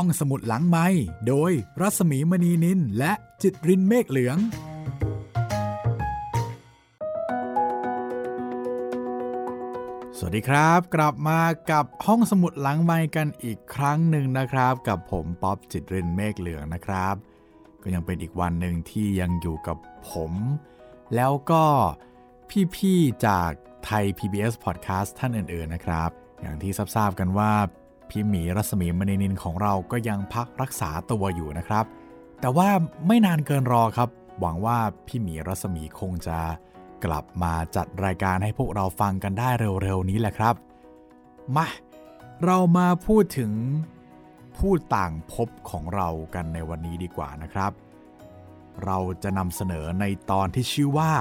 [0.00, 0.86] ห้องสมุดหลังไม้
[1.28, 4.38] โดยรัสมีมณีนินและจิตรินเมฆเหลือง
[10.18, 11.40] สวัสดีครับ กลับมา
[11.70, 17.14] กับห้องสมุดหลังไม้กันอีกครั้งหนึ่งนะครับ กับผมป๊อบจิตรินเมฆเหลืองนะครับ
[17.82, 19.78] ก็ยังเป็นอีกวันหนึ่งที่ยังอยู่กับ
[20.10, 20.32] ผม
[21.14, 21.64] แล้วก็
[22.74, 23.50] พี่ ๆ จาก
[23.84, 26.10] ไทย PBS Podcast ท่านอื่น ๆ นะครับ
[26.40, 27.52] อย่างที่ทราบกันว่า
[28.08, 31.84] พี่หมีรัศมีมณีนินของเราก็ยังพักรักษาตัวอยู่นะครับ
[32.40, 32.68] แต่ว่า
[33.06, 34.08] ไม่นานเกินรอครับ
[34.40, 36.38] หวังว่าพี่หมีรัศมีคงจะ
[37.04, 39.48] กลับมาจัดรายการให้พวกเราฟังกันได้
[39.82, 40.54] เร็วๆนี้แหละครับ
[41.56, 41.66] มา
[42.44, 43.52] เรามาพูดถึง
[44.56, 47.72] ผู้ต่างพบของเรากันในวันนี้ดีกว่านะครับ
[48.84, 51.12] เราจะนำเสนอในตอนที่ชื่อว่า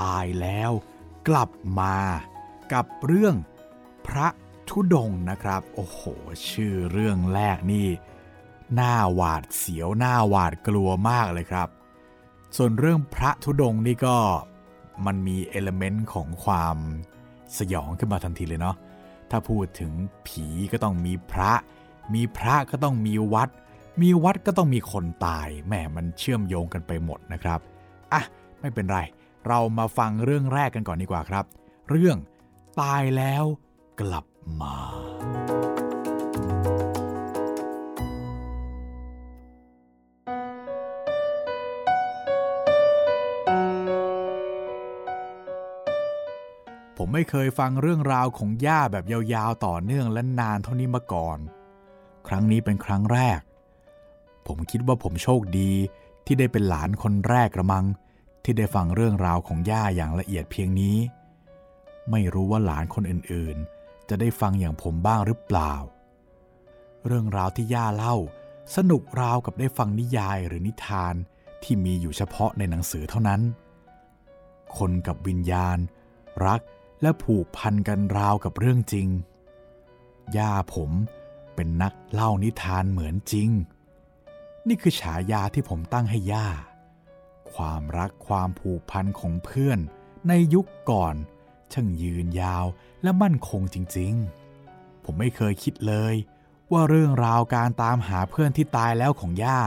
[0.00, 0.70] ตายแล้ว
[1.28, 1.50] กลับ
[1.80, 1.98] มา
[2.72, 3.34] กับเรื่อง
[4.06, 4.28] พระ
[4.68, 6.00] ธุดงนะครับ โอ้โห
[6.50, 7.86] ชื่อเรื่องแรกนี่
[8.74, 11.68] หน้าหวาดเสียวหน้าหวาดกลัวมากเลยครับ
[12.56, 14.16] ส่วนเรื่องพระธุดงค์นี่ก็
[15.06, 16.76] มันมีเอลเมนต์ของความ
[17.58, 18.76] สยองขึ้นมาทันทีเลยเนาะ
[19.30, 19.92] ถ้าพูดถึง
[20.26, 21.52] ผีก็ต้องมีพระ
[22.14, 23.48] มีพระก็ต้องมีวัด
[24.02, 27.60] มีวัดก็ต้องมีคนตาย แหมมันเชื่อมโยงกันไปหมดนะครับ
[28.12, 28.22] อะ
[28.60, 28.98] ไม่เป็นไร
[29.46, 31.44] เรามาฟังเรื่องแรกกันก่อนดีกว่าครับ
[31.88, 32.16] เรื่อง
[32.80, 33.44] ตายแล้ว
[34.00, 34.24] กลับ
[34.60, 34.76] มา
[46.96, 51.38] ผมไม่เคยฟังเรื่องราวของย่าแบบยาวๆต่อเนื่องและนานเท่านี้มาก่อน
[52.28, 53.40] ครั้งนี้เป็นครั้งแรก
[54.46, 55.72] ผมคิดว่าผมโชคดี
[56.26, 57.84] ที่ได้เป็นหลานคนแรกกระมัง
[58.44, 60.96] ที่ได้ฟังเรื่องราวของย่าอย่างละเอียดเพียงนี้
[62.10, 63.73] ไม่รู้ว่าหลานคนอื่นๆ
[64.08, 65.74] จะได้ฟังอย่างผมบ้างหรือเปล่า
[67.06, 68.16] เรื่องราวที่ย่าเล่า
[68.76, 71.14] สนุกราวกับได้ฟังนิยายหรือนิทาน
[71.62, 73.40] ที่มีอยู่เฉพาะในหนังสือเท่านั้น
[74.76, 75.78] คนกับวิญญาณ
[76.46, 76.60] รัก
[77.02, 79.08] และผูกพันกันราวกับเรื่องจริง
[80.36, 80.90] ย่าผม
[81.54, 83.50] เป็นนักเล่านิทานเหมือนจริง
[84.68, 86.48] นี่คือฉายาที่ผมตั้งให้ย่า
[87.52, 89.78] ความรักความผูกพันของเพื่อน
[90.28, 91.14] ในยุคก่อน
[91.72, 92.64] ช่างยืนยาว
[93.04, 96.14] และมั่นคงจริงๆ ผมไม่เคยคิดเลย
[96.72, 99.60] ว่าเรื่องราวการตามหาเพื่อนที่ตายแล้วของย่า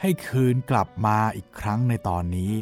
[0.00, 2.52] ให้คืนกลับมาอีกครั้งในตอนนี้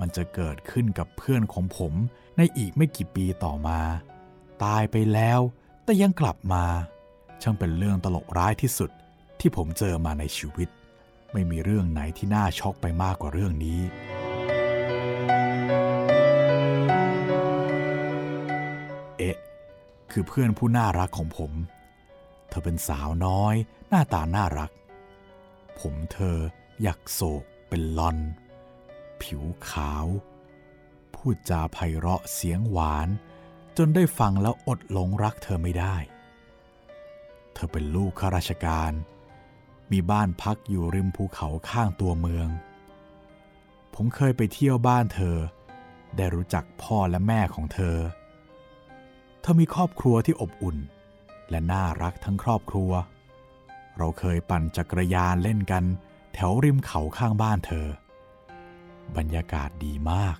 [0.00, 1.92] มันจะเกิดขึ้นกับเพื่อนของผม
[2.36, 3.80] ในอีกไม่กี่ปีต่อมา
[4.64, 5.40] ตายไปแล้ว
[5.84, 6.64] แต่ยังกลับมา
[7.42, 8.90] ช่างเป็นเรื่องตลกร้ายที่สุด
[9.40, 10.68] ที่ผมเจอมาในชีวิต
[11.32, 13.80] ไม่มีเรื่องไหนที่น่าช็อกไปมากกว่าเรื่องนี้
[20.18, 21.52] คือเพื่อนผู้น่ารักของผม
[22.48, 23.54] เธอเป็นสาวน้อย
[23.88, 24.70] หน้าตาน่ารัก
[25.80, 26.38] ผมเธอ
[26.82, 28.18] อยากโศกเป็นลอน
[29.22, 30.06] ผิวขาว
[31.14, 33.08] พูดจาไพเราะเสียงหวาน
[33.76, 35.96] จนได้ฟังแล้วอดหลงรักเธอไม่ได้
[37.54, 38.92] เธอเป็นลูกข้าราชการ
[39.92, 42.48] มีบ้านพักอยู่ริมภูเขาข้างตัวเมือง
[43.94, 45.36] ผมเคยไปเที่ยวบ้านเธอ
[46.16, 47.98] ได้รู้จักพ่อและแม่ของเธอ
[49.48, 50.78] ธอมีครอบครัวที่อบอุ่น
[51.50, 52.90] และน่ารักทั้งครอบครัว
[53.96, 55.84] เราเคยปั่นจักรยานเล่นกัน
[56.34, 57.86] แถวริมเขาข้างบ้านเธอ
[59.16, 60.36] บรรยากาศดีมาก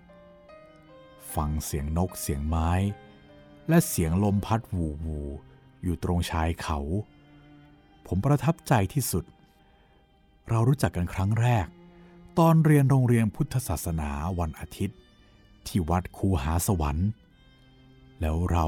[1.34, 2.70] ฟังเสียงนกเสียงไม้
[3.68, 5.20] และเสียงลมพัดวูวู
[5.82, 6.78] อยู่ตรงชายเขา
[8.06, 9.24] ผมประทับใจที่สุด
[10.48, 11.66] เรารู้จักกันครั้งแรก
[12.38, 14.98] ตอนเรียนโรงเรียนพุทธศาสนาวันอาทิตย์
[15.66, 17.08] ที่วัดคูหาสวรรค์
[18.20, 18.66] แล้วเรา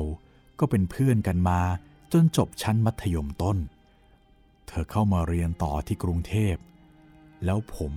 [0.61, 1.61] ก็เป็นเพื่อนกันมา
[2.13, 3.59] จนจบชั้นมัธยมต้น
[4.69, 6.55] เธอเข้ามาเรียนต่อที่กรุงเทพ
[7.45, 7.93] แล้วผม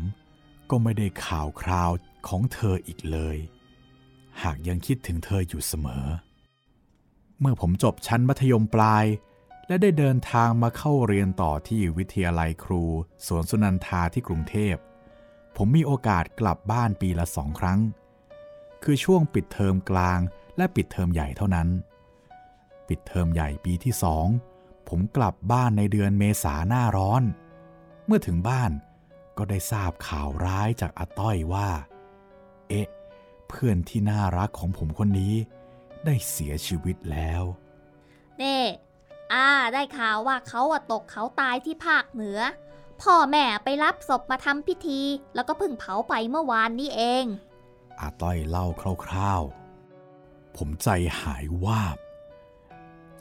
[0.70, 1.92] ก็ไม่ได้ข่าวคราว
[2.28, 3.38] ของเธออีกเลย
[4.44, 6.06] หากยังคิดถึงเธออยู่เสมอ
[7.40, 9.06] เมื่อผมจบชั้นมัธยมปลาย
[9.68, 12.84] และได้เดินทางมาเข้าเรียนต่อที่วิทยาลัยครู
[13.26, 14.76] สวนสุนันทาที่กรุงเทพ
[15.56, 17.80] ผมมีโอกาสกลับบ้านปีละสองครั้ง
[18.84, 20.20] คือช่วงปิดเทอมกลาง
[20.58, 21.68] และปิดเทอมใหญ่เท่านั้น
[22.92, 24.28] ปิดเทอมใหญ่ปีที่สอง
[24.90, 27.24] ผมกลับบ้านในเดือนเมษาหน้าร้อน
[28.06, 28.72] เมื่อถึงบ้าน
[29.38, 31.70] ก็ได้ทราบข่าวร้ายจากอาต้อยว่า
[32.70, 32.88] เอ๊ะ
[33.48, 35.36] เพื่อนที่น่ารักของผมคนนี้
[36.06, 37.44] ได้เสียชีวิตแล้ว
[38.38, 38.60] เน่
[39.34, 42.40] อาได้ข่าวว่าเขาอะตกเขาตายที่ภาคเหนือ
[43.02, 45.02] พ่อแม่ไปรับศพมาทำพิธี
[45.36, 47.26] แล้วก็เพิ่งเผาไปเมื่อวานนี้เอง
[48.00, 48.68] อาต้อยเล่า
[49.06, 50.90] คร่าวๆ ผมใจ
[51.22, 51.98] หายวาบ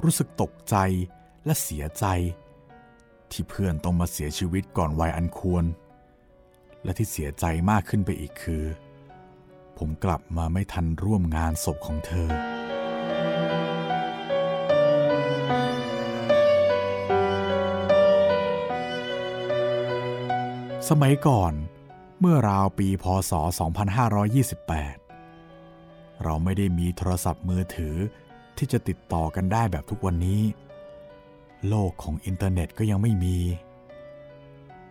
[0.05, 0.76] รู้สึกตกใจ
[1.44, 2.05] และเสียใจ
[3.31, 5.64] ที่เพื่อนต้องมาเสียชีวิตก่อนวัยอันควร
[6.85, 8.64] และที่เสียใจมากขึ้นไปอีกคือ
[9.79, 12.31] ผมกลับมาไม่ทันร่วมงานศพของเธอ
[20.88, 21.53] สมัยก่อน
[22.20, 23.32] เมื่อราวปีพศ
[24.99, 27.96] 2528 เราไม่ได้มีโทรศัพท์มือถือ
[28.61, 30.43] ที่จะติดต่อกันได้แบบทุกวันนี้
[31.69, 33.39] โลกของอินเทอร์เน็ตก็ยังไม่มี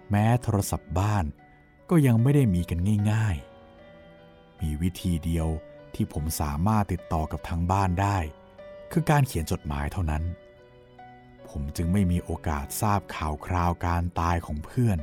[0.10, 1.26] แม้โทรศัพท์บ้าน
[1.90, 2.80] ก็ยังไม่ได้มีกัน
[3.12, 3.36] ง่าย
[3.98, 5.48] ๆ มีวิธีเดียว
[5.96, 8.18] ที่ผมสามารถติดต่อกับทางบ้านได้
[8.92, 10.24] คือการเขียนจดหมายเท่านั้น
[11.50, 15.00] ผมจึงไม่มีโอกาสทราบข่าวคราวการตายของเพื่อน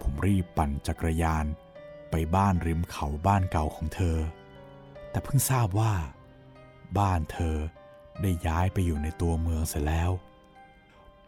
[0.00, 1.44] ผมรีบปั่นจักรยาน
[2.10, 4.18] ไปบ้านริมเขาบ้านเก่าของเธอ
[5.10, 5.92] แต่เพิ่งทราบว่า
[6.98, 7.56] บ้านเธอ
[8.22, 10.10] ได้ย้ายไปอยู่ในตัวเมืองเสียแล้ว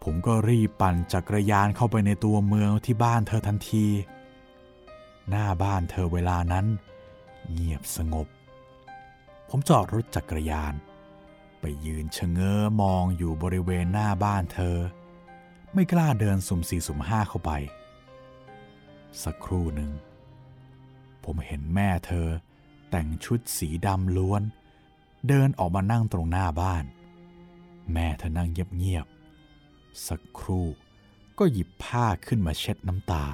[0.02, 3.87] ผมก็รีบปั่นจักรยานเข้าไปในตัวเมืองที่บ้านเธอทันที
[5.31, 6.66] หน้าบ้านเธอเวลานั้น
[7.50, 8.26] เงียบสงบ
[9.49, 10.75] ผมจอดรถจักรยาน
[11.60, 14.76] ไปยืนชะเง้อมองอยู่บริเวณหน้าบ้านเธอ
[15.75, 17.50] ไม่กล้าเดินสุ่มสี่สุ่มห้าเข้าไป
[19.22, 19.90] สักครู่หนึ่ง
[21.25, 22.28] ผมเห็นแม่เธอ
[22.90, 24.43] แต่งชุดสีดำล้วน
[25.26, 26.85] เดินออกมานั่งตรงหน้าบ้าน
[27.93, 30.67] แม่เธอนั่งเงียบๆสักครู่
[31.38, 33.26] ก็หยิบผ้าขึ้นมาเช็ดน้ำตา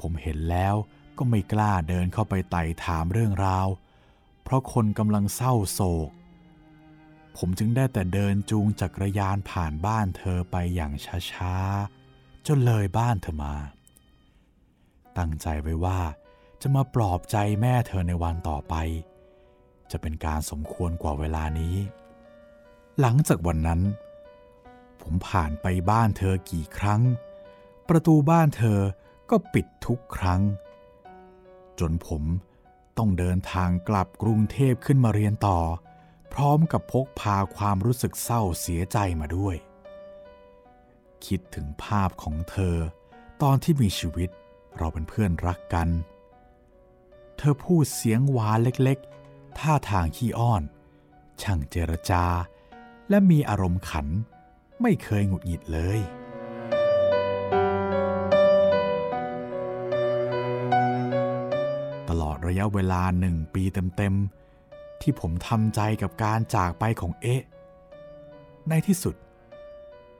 [0.00, 0.74] ผมเห็นแล้ว
[1.18, 3.68] ก็ไม่กล้าเดินเข้าไปไต่ถามเรื่องราว
[4.42, 6.10] เพราะคนกำลังเศร้าโศก
[7.36, 10.92] ผมจึงได้แต่เดินจูงจักรยานผ่านบ้านเธอไปอย่าง
[11.32, 13.54] ช้าๆ จนเลยบ้านเธอมา
[15.18, 16.00] ตั้งใจไว้ว่า
[16.60, 18.74] จะมาปลอบใจแม่เธอในวันต่อไป
[19.90, 21.76] จะเป็นการสมควรกว่าเวลานี้
[23.00, 23.80] หลังจากวันนั้น
[25.02, 27.02] ผมผ่านไปบ้านเธอกี่ครั้ง
[27.88, 28.80] ประตูบ้านเธอ
[29.30, 30.42] ก็ปิดทุกครั้ง
[31.80, 32.22] จนผม
[32.98, 35.58] ต้องเดินทางกลับกรุงเทพขึ้นมาเรียนต่อ
[36.32, 39.56] พร้อมกับพกพาความรู้สึกเศร้าเสียใจมาด้วย
[41.26, 42.76] คิดถึงภาพของเธอ
[43.42, 44.30] ตอนที่มีชีวิต
[44.76, 45.88] เราเป็นเพื่อนรักกัน
[47.36, 49.17] เธอพูดเสียงหวานเล็กๆ
[49.60, 50.62] ท่าทางขี้อ้อน
[51.42, 52.24] ช่างเจรจา
[53.08, 54.06] และมีอารมณ์ขัน
[54.82, 56.00] ไม่เคยหงุดหงิดเลย
[62.08, 63.62] ตลอดระยะเวลาหนึ่งปี
[63.96, 67.42] เต็มๆ ที่ผมทำใจกับการจากไปของเอ๊ะ
[68.68, 69.14] ในที่สุด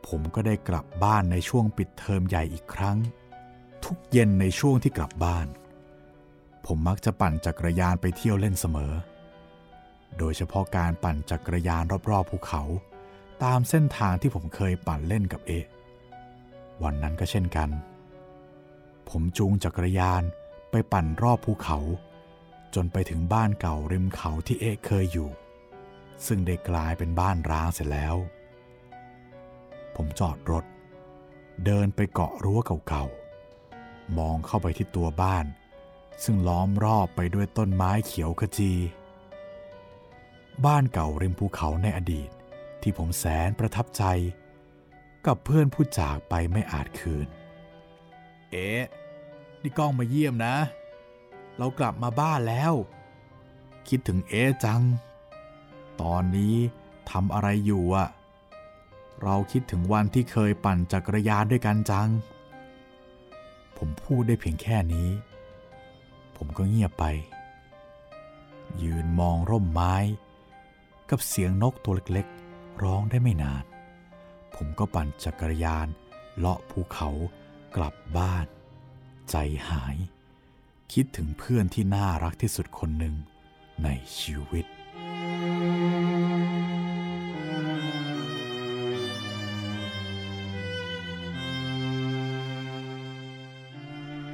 [0.07, 2.99] ผมก็ได้กลับบ้านในช่วงปิดเทอมใหญ่อีกครั้ง
[3.85, 5.47] ทุกเย็นในช่วงที่กลับบ้าน
[6.67, 8.93] ผมมักจะปั่นจักรยานไปเที่ยวเล่นเสมอ
[10.19, 12.63] โดยเฉพาะการปั่นจักรยานรอบๆภูเขา
[13.45, 15.53] ตามเส้นทางที่ผมเคยปั่นเล่นกับเอ
[16.83, 17.71] วันนั้นก็เช่นกัน
[19.09, 20.23] ผมจูงจักรยาน
[20.71, 21.79] ไปปั่นรอบภูเขา
[22.75, 25.31] จนไปถึงบ้านเก่าริมเขาที่เอเคยอยู่
[26.27, 28.17] ซึ่งได้กลายเป็นบ้านร้างเสร็จแล้ว
[29.97, 30.65] ผมจอดรถ
[31.65, 32.59] เดินไปเกาะรั้ว
[32.89, 35.47] เก่าๆ มองเข้าไปที่ตัวบ้าน
[36.25, 38.73] ซึ่งล้อมรอบไปด้วยต้นไม้เขียวขจี
[40.67, 42.31] บ้านเก่าริมภูเขาในอดีต
[42.83, 44.05] ที่ผมแสนประทับใจ
[45.27, 47.27] กับเพื่อนผู้จากไปไม่อาจคืน
[48.51, 48.83] เอ๊ะ
[49.63, 50.57] นี่ก้องมาเยี่ยมนะ
[51.59, 52.73] เรากลับมาบ้านแล้ว
[53.89, 54.83] คิดถึงเอ๊จัง
[56.03, 56.57] ตอนนี้
[57.11, 58.09] ทำอะไรอยู่อะ
[59.23, 62.09] เราคิดถึงวันที่เคยปั่นจักรยานด้วยกันจัง
[63.77, 65.09] ผมพูดได้เพียงแค่นี้
[66.37, 67.05] ผมก็เงียบไป
[68.83, 69.95] ยืนมองร่มไม้
[71.11, 73.65] กับเสียงนกตัวเล็กๆ ร้องได้ไม่นาน
[74.55, 75.89] ผมก็ปั่นจักรยาน
[76.39, 77.09] เลาะภูเขา
[77.77, 78.47] กลับบ้าน
[79.31, 79.37] ใจ
[79.69, 79.97] หาย
[80.93, 83.15] คิดถึงเพื่อนที่น่ารักที่สุดคนหนึ่ง
[83.85, 83.89] ใน
[84.19, 84.67] ชีวิต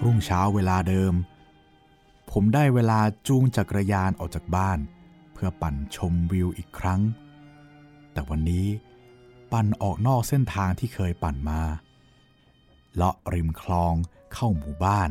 [0.03, 1.15] รุ่งเช้าเวลาเดิม
[2.31, 4.79] ผมได้เวลาจูงจักรยานออกจากบ้าน
[5.45, 7.01] พื่อปั่นชมวิวอีกครั้ง
[8.13, 8.67] แต่วันนี้
[9.53, 11.61] ปั่นออกนอกเส้นทางที่เคยปั่นมา
[12.95, 13.95] เลาะริมคลอง
[14.35, 15.11] เข้าหมู่บ้าน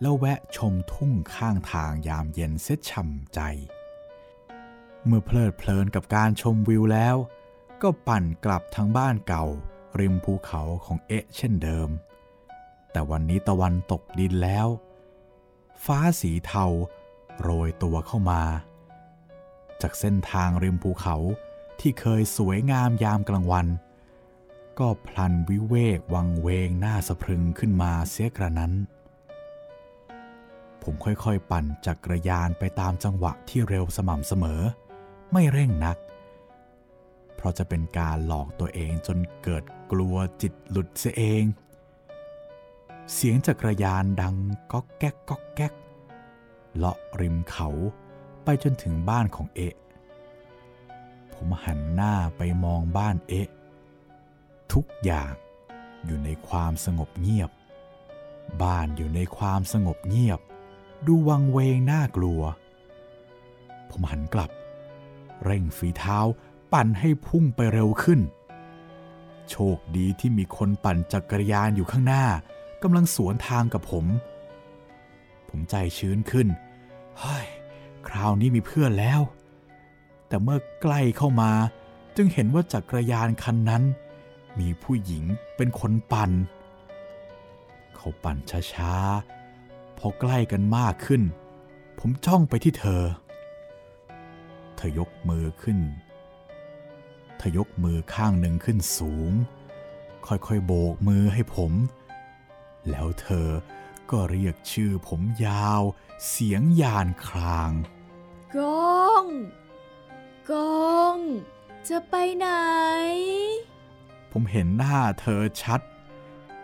[0.00, 3.40] แล้วแวะชมทุ่งข้างทางยามเย็นเซ็ตช่ำใจ
[5.04, 7.16] เมื่อเพลิดเพลินกับการชมวิวแล้ว
[7.82, 9.44] ก็ปั่นกลับทางบ้านเก่า
[10.00, 11.88] ริมภูเขาของเอะเช่นเดิม
[12.90, 14.68] แต่วันนี้ตะวันตกดินแล้ว
[15.84, 16.64] ฟ้าสีเทา
[17.40, 18.42] โรยตัวเข้ามา
[19.82, 21.16] จากเส้นทางริมภูเขา
[21.80, 23.66] ที่เคยสวยงามยามกลางวัน
[24.78, 28.72] ก็พลันวิเวกวังเวงหน้าสะพรึงขึ้นมาเสียกระนั้น
[30.82, 34.60] ผมค่อยๆปั่นจักรยานไปตามจังหวะที่เร็วสม่ำเสมอ
[35.32, 35.96] ไม่เร่งนัก
[37.34, 41.44] เพราะจะเป็นการหลอกตัวเองจนเกิดกลัวจิตหลุดเสียเอง
[43.14, 44.36] เสียงจักรยานดัง
[44.72, 45.72] ก๊อกแก๊กก๊อกแก๊ก
[46.76, 47.68] เลาะริมเขา
[48.50, 49.76] ไปจนถึงบ้านของเอะ
[51.34, 53.48] ผมหันหน้าไปมองบ้านเอะ
[54.72, 55.32] ทุกอย่าง
[56.04, 57.50] อยู่ในความสงบเงียบ
[58.62, 60.40] บ้านอยู่ในความสงบเงียบ
[61.06, 62.42] ดูวังเวงน่ากลัว
[63.90, 64.50] ผมหันกลับ
[65.44, 66.18] เร่งฝีเท้า
[66.72, 68.20] ปั่นให้พุ่งไปเร็วขึ้น
[69.50, 72.24] โชคดีที่มีคนปั่นจักรยานอยู่ข้างหน้า
[72.82, 74.06] กำลังสวนทางกับผม
[75.48, 76.48] ผมใจชื้นขึ้น
[77.20, 77.46] เฮ้ย
[78.06, 79.20] คราวนี้มีเพื่อนแล้ว
[80.28, 81.52] แต่เมื่อใกล้เข้ามา
[82.16, 83.82] จึงเห็นว่าจักรยานคันนั้น
[84.58, 85.24] มีผู้หญิง
[85.56, 86.30] เป็นคนปั่น
[87.94, 88.36] เขาปั่น
[88.72, 91.22] ช้าๆ พอใกล้กันมากขึ้น
[91.98, 93.02] ผมจ้องไปที่เธอ
[94.76, 95.78] เธอยกมือขึ้น
[97.38, 99.32] เธอยกมือข้างหนึ่งขึ้นสูง
[100.26, 101.72] ค่อยๆ โบกมือให้ผม
[102.90, 103.48] แล้วเธอ
[104.10, 105.82] ก็เรียกชื่อผมยาว
[106.28, 107.72] เสียงยานคราง
[108.56, 109.26] ก้อง
[110.50, 111.18] ก้อง
[111.88, 112.48] จะไปไหน
[114.32, 115.80] ผมเห็นหน้าเธอชัด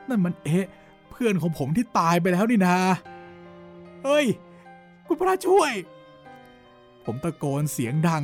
[0.08, 0.66] นั่นมันเอ๊ะ
[1.10, 2.76] เพื่อนของผมที่ตายไปแล้วนี่นา
[4.04, 4.26] เฮ้ย
[5.06, 5.72] คุณพระช่วย
[7.04, 8.22] ผมตะโกนเสียงดัง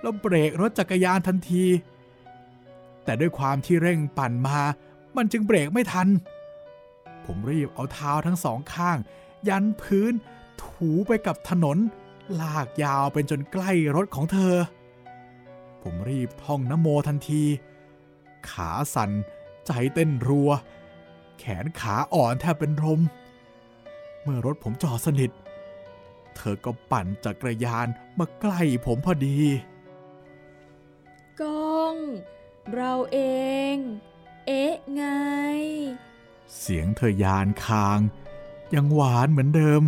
[0.00, 1.64] แล้วเบรกรถจักรยานทันที
[3.04, 4.58] แต่ด้วยความที่เร่งปั่นมา
[5.16, 6.08] มันจึงเบรกไม่ทัน
[7.26, 8.98] ผมรีบเอาเท้าทั้งสองข้าง
[9.48, 10.12] ยันพื้น
[10.62, 11.78] ถูไปกับถนน
[12.40, 14.54] ลากยาวเป็นจนใกล้รถของเธอ
[15.82, 17.42] ผมรีบท่องนโมทันที
[18.50, 19.10] ขาสั่น
[19.66, 20.50] ใจเต้นรัว
[21.38, 23.00] แขนขาอ่อนแทบเป็นลม
[24.22, 25.30] เมื่อรถผมจอดสนิท
[26.36, 27.86] เธอก็ปั่นจักรยาน
[28.18, 29.38] มาใกล้ผมพอดี
[31.40, 31.96] ก้อง
[32.74, 33.18] เราเอ
[33.74, 33.76] ง
[34.46, 35.04] เอ๊ะไง
[36.58, 37.98] เสียงเธอยานคาง
[38.74, 39.82] ยังหวานเหมือนเดิม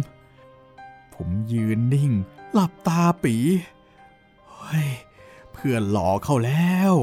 [1.15, 2.13] ผมยืนนิ่ง
[2.53, 3.37] หลับตาปี
[4.51, 4.89] เฮ้ย
[5.53, 6.95] เพื่อนหลอเข้าแล้ว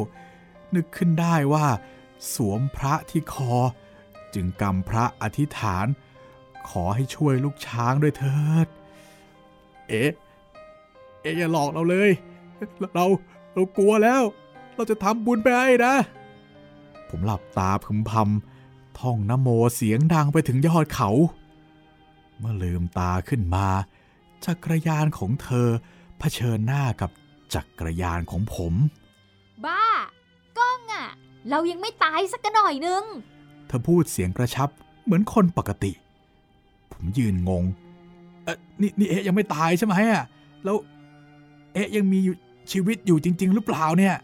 [0.75, 1.67] นึกขึ้นได้ว่า
[2.33, 3.53] สวมพระที่คอ
[4.33, 5.85] จึงกำพระอธิษฐาน
[6.69, 8.67] ขอให้ช่วยลูกช้างด้วยเถิด
[9.89, 10.11] เอ๊ะ
[11.21, 12.09] เอ๊ะอย่าหลอกเราเลย
[12.95, 13.05] เรา
[13.53, 14.21] เรากลัวแล้ว
[14.75, 15.93] เราจะทำบุญไปให้นะ
[17.09, 18.50] ผมหลับตาพึมพำ
[18.99, 21.09] ท่องนโมเสียงดังไปถึงยอดเขา
[22.39, 23.67] เมื่อลืมตาขึ้นมา
[24.45, 25.67] จักรยานของเธอ
[26.19, 27.11] เผชิญหน้ากับ
[27.53, 28.73] จักรยานของผม
[29.65, 29.85] บ้า
[30.57, 31.07] ก้องอะ
[31.49, 33.03] เรายังไม่ตายสักหน่อยนึง
[33.67, 34.69] เธอพูดเสียงกระชับ
[35.03, 35.91] เหมือนคนปกติ
[36.91, 37.63] ผมยืนงง
[38.43, 40.23] เอ๊ะนี่นี่เอ๊ะยังไม่ตายใช่ไหมอะ
[40.63, 40.77] แล้ว
[41.73, 42.35] เอ๊ะยังมีอยู่
[42.71, 44.15] ชีวิตอยู่จริง ๆ หรือเปล่าเนี่ย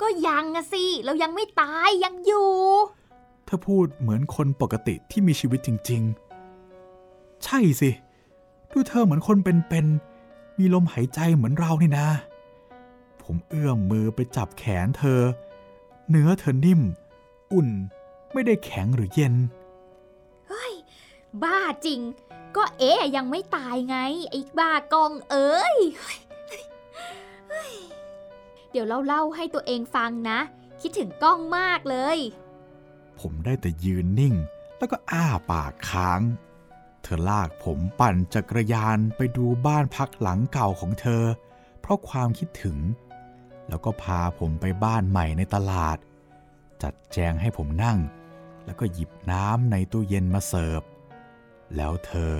[0.00, 2.50] ก็ยังอะสิ เรายังไม่ตายยังอยู่
[3.50, 6.02] เธอพูดเหมือนคนปกติที่มีชีวิตจริง
[6.76, 7.90] ๆ ใช่สิ
[8.72, 12.08] ดูเธอเหมือนคนเป็นๆ มีลมหายใจเหมือนเรานี่นะ
[13.22, 15.20] ผมเอื้อมมือไปจับแขนเธอ
[16.10, 16.80] เนื้อเธอนิ่ม
[17.52, 17.68] อุ่น
[18.32, 19.34] ไม่ได้แข็งหรือเย็น
[21.42, 22.00] บ้าจริง
[22.56, 23.96] ก็เอ๊ะยังไม่ตายไง
[24.30, 25.76] ไอ้บ้ากองเอ้ย
[28.70, 30.38] เดี๋ยวเราเล่าให้ตัวเองฟังนะ
[30.80, 32.18] คิดถึงกล้องมากเลย
[33.20, 34.34] ผมได้แต่ยืนนิ่ง
[34.78, 36.20] แล้วก็อ้าปากค้าง
[37.02, 41.24] เธอลากผมปั่นจักรยานไปดูบ้านพักหลังเก่าของเธอ
[41.80, 42.78] เพราะความคิดถึง
[43.68, 45.98] แล้วก็พาผมไปบ้านใหม่ในตลาด
[46.82, 47.98] จัดแจงให้ผมนั่ง
[48.64, 50.82] แล้วก็หยิบน้ำในตู้เย็นมาเสิร์ฟ
[51.76, 52.34] แล้วเธอ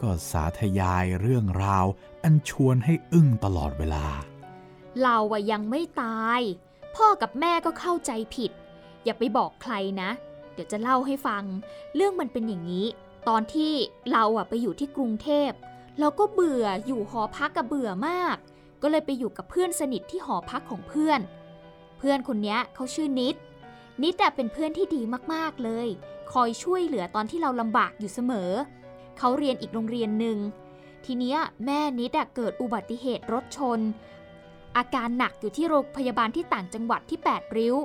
[0.00, 1.86] ก็สาธยายเรื่องราว
[2.22, 4.06] อันชวนให้อึ้งตลอดเวลา
[5.02, 6.40] เราอะยังไม่ตาย
[6.96, 8.50] พ่อกับแม่ก็เข้าใจผิด
[9.04, 10.10] อย่าไปบอกใครนะ
[10.54, 11.44] เดี๋ยวจะเล่าให้ฟัง
[11.94, 12.86] เรื่องมันเป็นอย่างนี้
[13.28, 13.72] ตอนที่
[14.12, 15.50] เราอะไปอยู่ที่กรุงเทพ
[16.00, 18.36] เราก็เบื่ออยู่หอพักกับเบื่อมาก
[18.82, 21.20] ก็เลยไปอยู่กับเพื่อนสนิทที่หอพักของเพื่อน
[21.98, 23.34] เพื่อนคนนี้เขาชื่อนิด
[24.02, 25.02] นิดอะเป็นเพื่อนที่ดี
[25.34, 25.88] มากๆเลย
[26.32, 28.50] คอยช่วยเหลือตอนที่เราลำบากอยู่เสมอ
[29.18, 30.38] เขาเรียนอีกโรงเรียนหนึ่ง
[31.04, 33.80] ทีนี้แม่นิดอะเกิดอุบัติเหตุรถชน
[34.76, 37.76] อาการหนักอยู่ที่โรงพยาบาลที่ต่างจังหวัดที่ 8 ริ้ว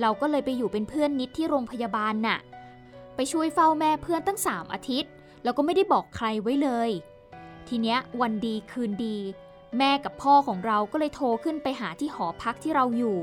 [0.00, 2.38] เราก็เลยไปอยู่เป็นเพื่อนนิดที่โรงพยาบาลน่ะ
[3.16, 5.10] ไปช่วยเฝ้าแม่เพื่อนตั้ง3อาทิตย์
[5.42, 6.90] แล้วก็ไม่ได้บอกใครไว้เลย
[7.68, 9.18] ทีเนี้ยวันดีคืนดี
[9.78, 13.18] แม่กับพ่อของเราก็เลยโทรขึ้นไปหาที่หอพักที่เราอยู่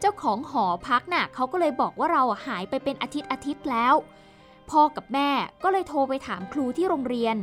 [0.00, 3.94] เจ้าของหอพักน่ะเขาก็เลยบอกว่าเราหายไปเป็นอาทิตย์อาทิตย์แล้ว
[4.70, 5.28] พ่อกับแม่
[5.62, 7.36] ก็เลยโทรไปถามครูที่โรงเรียน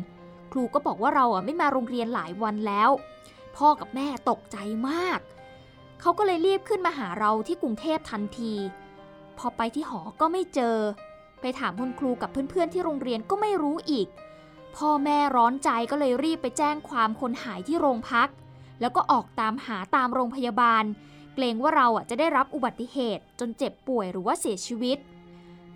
[0.52, 2.90] ครูก็บอกว่าเราอะไม่มาโรงเรียนหลายวันแล้ว
[3.58, 4.58] พ่อกับแม่ตกใจ
[4.90, 8.54] มากเเขาก็เลยรีบขึ้นมาหาเราที่กรุงเทพทันที
[9.38, 10.76] พอไปที่หอก็ไม่เจอ
[11.42, 14.08] ไปถามคุณครูกับเพื่อนๆที่โรงเรียนก็ไม่รู้อีก
[14.76, 18.30] พ่อแม่ร้อนใจก็เลยรีบไปแจ้งความคนหายที่โรงพัก
[18.82, 20.84] แล้วก็ออกตามหาตามโรงพยาบาล
[21.34, 24.98] เกรงว่าเราอะจะได้รับอุบัติเหตุจนเจ็บป่วยหรือว่าเสียชีวิต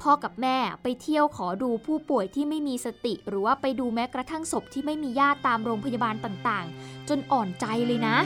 [0.01, 8.17] พ่อกับแม่ไปเที่ยวขอดูผู้ป่วยที่ไม่มีสติ หรือว่าไปดูแม้กระทั่งศพที่ไม่มีญาติตามโรงพยาบาลต่างๆ จนอ่อนใจเลยนะ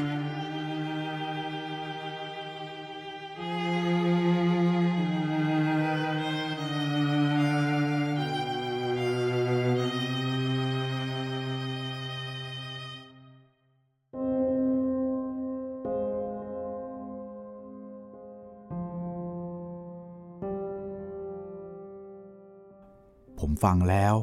[23.64, 24.16] ฟังแล้ว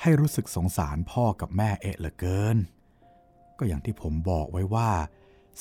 [0.00, 2.56] ให้รู้สึกสงสารพ่อกับแม่เอะเหลือเกิน
[3.58, 4.90] ก็อย่างที่ผมบอกไว้ว่า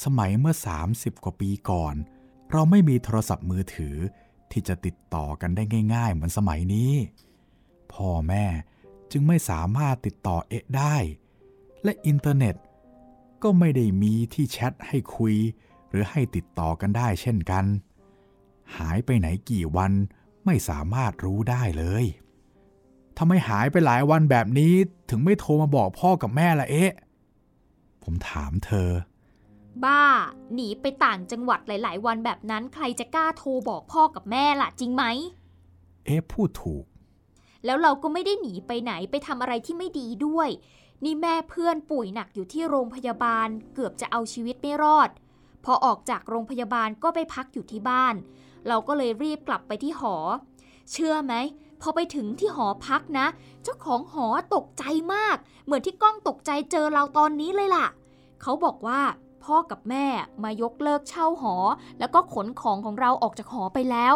[0.04, 0.56] สมัยเมื่อ
[0.88, 1.96] 30 กว่าปีก่อน
[2.52, 3.98] เราไม่มีโทรศัพท์มือถือ
[4.52, 5.64] ที่จะติดต่อกันได้
[5.96, 6.94] ง่าย ๆ เหมือนสมัยนี้
[7.94, 8.46] พ่อแม่
[9.12, 10.96] จึงไม่สามารถติดต่อเอะได้
[11.84, 12.56] และอินเทอร์เน็ต
[13.44, 15.36] ก็ไม่ได้มีที่แชทให้คุย
[15.90, 17.66] หรือให้ติดต่อกันได้เช่นกัน
[18.78, 19.92] หายไปไหนกี่วัน
[20.46, 22.06] ไม่สามารถรู้ได้เลย
[23.18, 24.74] ทำไมหายไปหลายวันแบบนี้
[25.10, 26.92] ถึงไม่โทรมาบอกพ่อกับแม่ละเอ๊ะ
[28.04, 28.90] ผมถามเธอ
[29.84, 30.04] บ้า
[30.54, 35.04] หนีไปต่างจังหวัดหลาย ๆ วันแบบนั้นใครจะกล้าโทรบอกพ่อกับแม่ล่ะจริงไหม
[36.06, 36.86] เอ๊ะพูดถูก
[37.66, 40.50] แล้วเราก็ไม่ได้หนีไปไหนไปทำอะไรที่ไม่ดีด้วย
[41.04, 45.10] นี่แม่เพื่อนป่วยหนักอยู่ที่โรงพยาบาล เกือบจะเอาชีวิตไม่รอด
[45.66, 48.16] พอออกจากโรงพยาบาลก็ไปพักอยู่ที่บ้าน
[48.68, 50.16] เราก็เลยรีบกลับไปที่หอ
[50.92, 51.34] เชื่อไหม
[51.82, 53.28] พอไปถึงที่หอพักนะ
[53.64, 57.88] เจ้าของหอตกใจมาก เหมือนที่ก้องตกใจเจอเราตอนนี้เลยล่ะ
[58.42, 59.02] เขาบอกว่า
[59.44, 60.06] พ่อกับแม่
[60.44, 61.56] มายกเลิกเช่าหอ
[62.00, 64.16] แล้วก็ขนของของเราออกจากหอไปแล้ว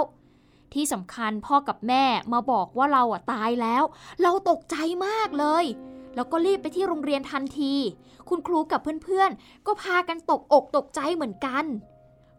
[0.74, 3.84] ที่สำคัญพ่อกับแม่มาบอกว่าเราอะตายแล้ว
[4.22, 4.76] เราตกใจ
[5.06, 5.66] มากเลย
[6.16, 7.74] แล้วก็รีบไปที่โรงเรียนทันที
[8.30, 11.66] คุณครูกับเพื่อนๆ ก็พากันตกอกตกใจเหมือนกัน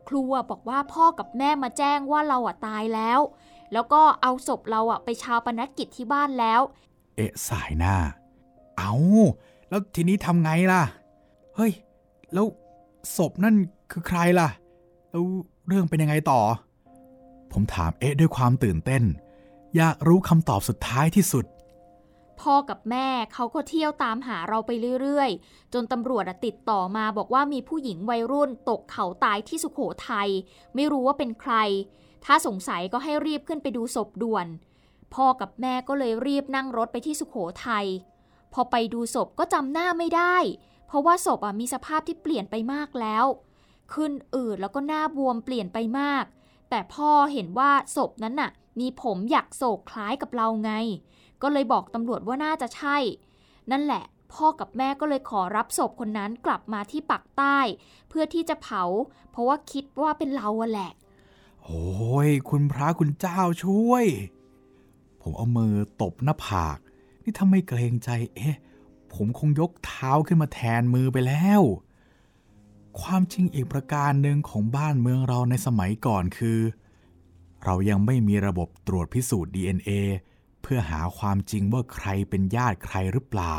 [0.08, 3.20] ครูบอกว่าพ่อกับแม่มาแจ้งว่าเราอะตายแล้ว
[3.72, 6.60] แล้วก็เอาศพเราอะไปชาวปนกิจที่บ้านแล้ว
[7.16, 7.94] เอ๊ะสายหน้า
[8.78, 8.92] เอา
[9.68, 10.82] แล้วทีนี้ทำไงล่ะ
[11.56, 11.72] เฮ้ย
[12.34, 12.46] แล้ว
[13.16, 13.54] ศพนั่น
[13.90, 14.48] คือใครล่ะ
[15.10, 15.24] แล้ว
[15.66, 16.40] เรื่องเป็นยังไงต่อ
[17.52, 19.02] ผมถามเอ๊ะด้วยความตื่นเต้น
[19.76, 21.44] อยากรู้คำตอบสุดท้ายที่สุด
[22.40, 30.28] พ่อกับแม่เขาก็เที่ยวตามหาเราไปเรื่อยๆ จนตำรวจอะติดต่อมาบอกว่ามีผู้หญิงวัยรุ่นตกเขาตายที่สุขโขทัย
[30.74, 31.54] ไม่รู้ว่าเป็นใคร
[32.26, 34.46] ถ้าสงสัยก็ให้รีบขึ้นไปดูศพด่วน
[35.14, 37.36] พ่อกับแม่ก็เลยรีบนั่งรถไปที่สุขโข
[37.66, 37.86] ทัย
[38.52, 40.36] พอไปดูศพก็จำหน้าไม่ได้
[40.86, 43.24] เพราะว่าศพมีสภาพที่เปลี่ยนไปมากแล้ว
[43.92, 46.24] ขึ้นอืดแล้วก็หน้าบวมเปลี่ยนไปมาก
[46.70, 50.72] แต่พ่อเห็นว่าศพนั้นน่ะ มีผมอยากโศกคล้ายกับเราไง
[51.42, 52.96] ก็เลยบอกตำรวจว่าน่าจะใช่
[53.70, 57.58] นั่นแหละพ่อกับแม่ก็เลยขอรับศพคนนั้นกลับมาที่ปักใต้
[58.08, 58.82] เพื่อที่จะเผา
[59.30, 60.92] เพราะว่าคิดว่าเป็นเราแหละ
[61.68, 64.06] โอ้ยคุณพระคุณเจ้าช่วย
[65.20, 66.78] ผมเอามือตบหน้าผาก
[67.22, 68.56] นี่ถ้าไม่เกรงใจ เอ๊ะ
[69.14, 71.62] ผมคงยกเท้าขึ้นมาแทนมือไปแล้ว
[73.00, 76.58] ความจริงอีกประการหนึ่งของบ้านเมืองเราในสมัยก่อนคือ
[77.64, 79.90] เรายังไม่มีระบบตรวจพิสูจน์ DNA
[80.62, 83.56] เพื่อหาความจริงว่าใครเป็นญาติใครหรือเปล่า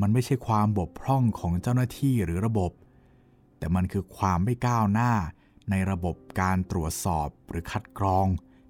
[0.00, 2.72] มันไม่ใช่ความบกพร่องของเจ้าหน้าที่หรือระบบ
[3.58, 5.12] แต่มันคือความไม่ก้าวหน้า
[5.70, 8.26] ในระบบการตรวจสอบหรือคัดกรอง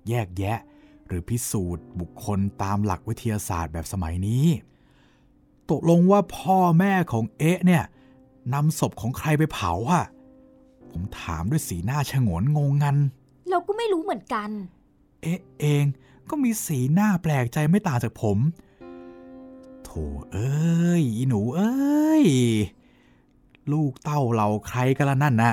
[0.09, 0.59] แยกแยะ
[1.07, 4.47] หรือพิสูจน์ บุคคลตามหลักวิทยาศาสตร์แบบสมัยนี้
[5.71, 7.85] ตกลงว่าพ่อแม่ของเอ๊ะเนี่ย
[8.55, 10.05] นำศพของใครไปเผาอะ
[10.91, 12.97] ผมถามด้วยสีหน้าฉงนงงงัน
[13.49, 14.51] เราก็ไม่รู้เหมือนกัน
[15.23, 15.85] เอ๊ะเอง
[16.31, 18.39] ก็มีสีหน้าแปลกใจไม่ต่างจากผม
[19.85, 19.91] โถ
[20.33, 22.25] เอ้ย อีหนูเอ้ย
[23.73, 25.53] ลูกเต้าเราใครกันละนั่นนะ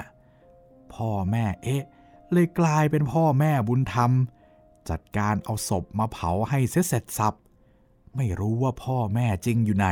[1.00, 1.84] พ่อแม่เอ๊ะ
[2.32, 4.12] เลยกลายเป็นพ่อแม่บุญธรรม
[4.90, 7.34] จัดการเอาศพมาเผาให้เสร็จเสร็จสับ
[8.16, 9.90] ไม่รู้ว่าพ่อแม่จริงอยู่ไหน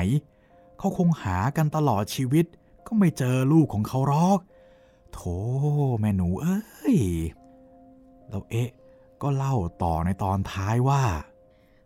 [0.78, 2.46] เขาคงหากันตลอดชีวิต
[2.88, 4.40] ก็ไม่เจอลูกของเขาหรอก
[5.14, 5.20] โถ
[6.00, 6.62] แม่หนูเอ้
[6.96, 6.98] ย
[8.30, 8.70] แล้วเอ๊ะ
[9.22, 11.04] ก็เล่าต่อในตอนท้ายว่า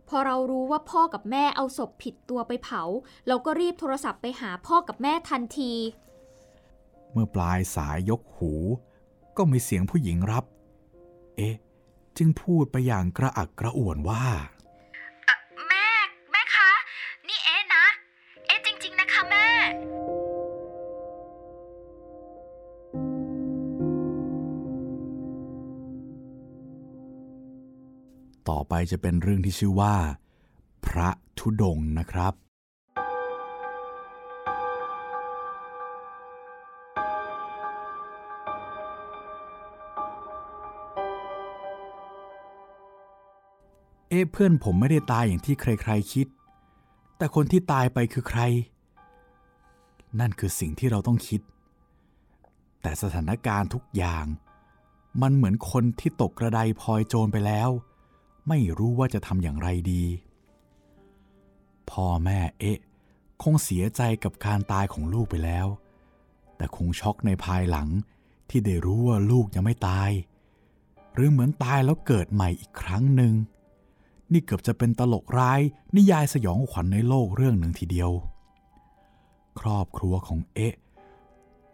[0.08, 2.82] พอเรารู้ว่าพ่อกับแม่เอาศพผิดตัวไปเผา
[3.26, 5.72] เราก็รีบโทรศัพท์ไปหาพ่อกับแม่ทันที
[7.12, 8.52] เมื่อปลายสายยกหู
[9.36, 10.44] ก็มีเสียงผู้หญิงรับ
[11.36, 11.56] เอ๊ะ
[12.16, 14.24] จึงพูดไปอย่างกระอักกระอ่วนว่า
[15.68, 15.88] แม่
[16.30, 16.70] แม่คะ
[17.28, 17.84] นี่เอ๊ะนะ
[18.46, 19.46] เอ๊ะจริง ๆ นะคะแม่
[28.48, 29.94] ต่อไปจะเป็นเรื่องที่ชื่อว่า
[30.86, 32.34] พระธุดงค์นะครับ
[44.12, 46.26] เอ๊ะเพื่อนผมไม่ได้ตายอย่างที่ใครๆคิด
[47.16, 48.40] แต่คนที่ตายไปคือใคร
[50.20, 51.40] นั่นคือสิ่งที่เราต้องคิด
[52.82, 54.26] แต่สถานการณ์ทุกอย่าง
[55.22, 57.70] มันเหมือนคนที่ตกกระไดพลอยโจรไปแล้ว
[58.48, 60.04] ไม่รู้ว่าจะทำอย่างไรดี
[61.90, 62.78] พ่อแม่เอ๊ะ
[63.42, 65.66] คงเสียใจกับการตายของลูกไปแล้ว
[66.56, 67.88] แต่คงช็อกในภายหลัง
[68.50, 70.10] ที่ได้รู้ว่าลูกยังไม่ตาย
[71.14, 73.34] หรือเหมือนตายแล้วเกิดใหม่อีกครั้งหนึ่ง
[74.32, 75.60] นี่เกือบจะเป็นตลกร้าย
[75.96, 78.10] นิยายสยองขวัญในโลกเรื่องหนึ่งทีเดียว
[79.60, 80.74] ครอบครัวของเอ๊ะ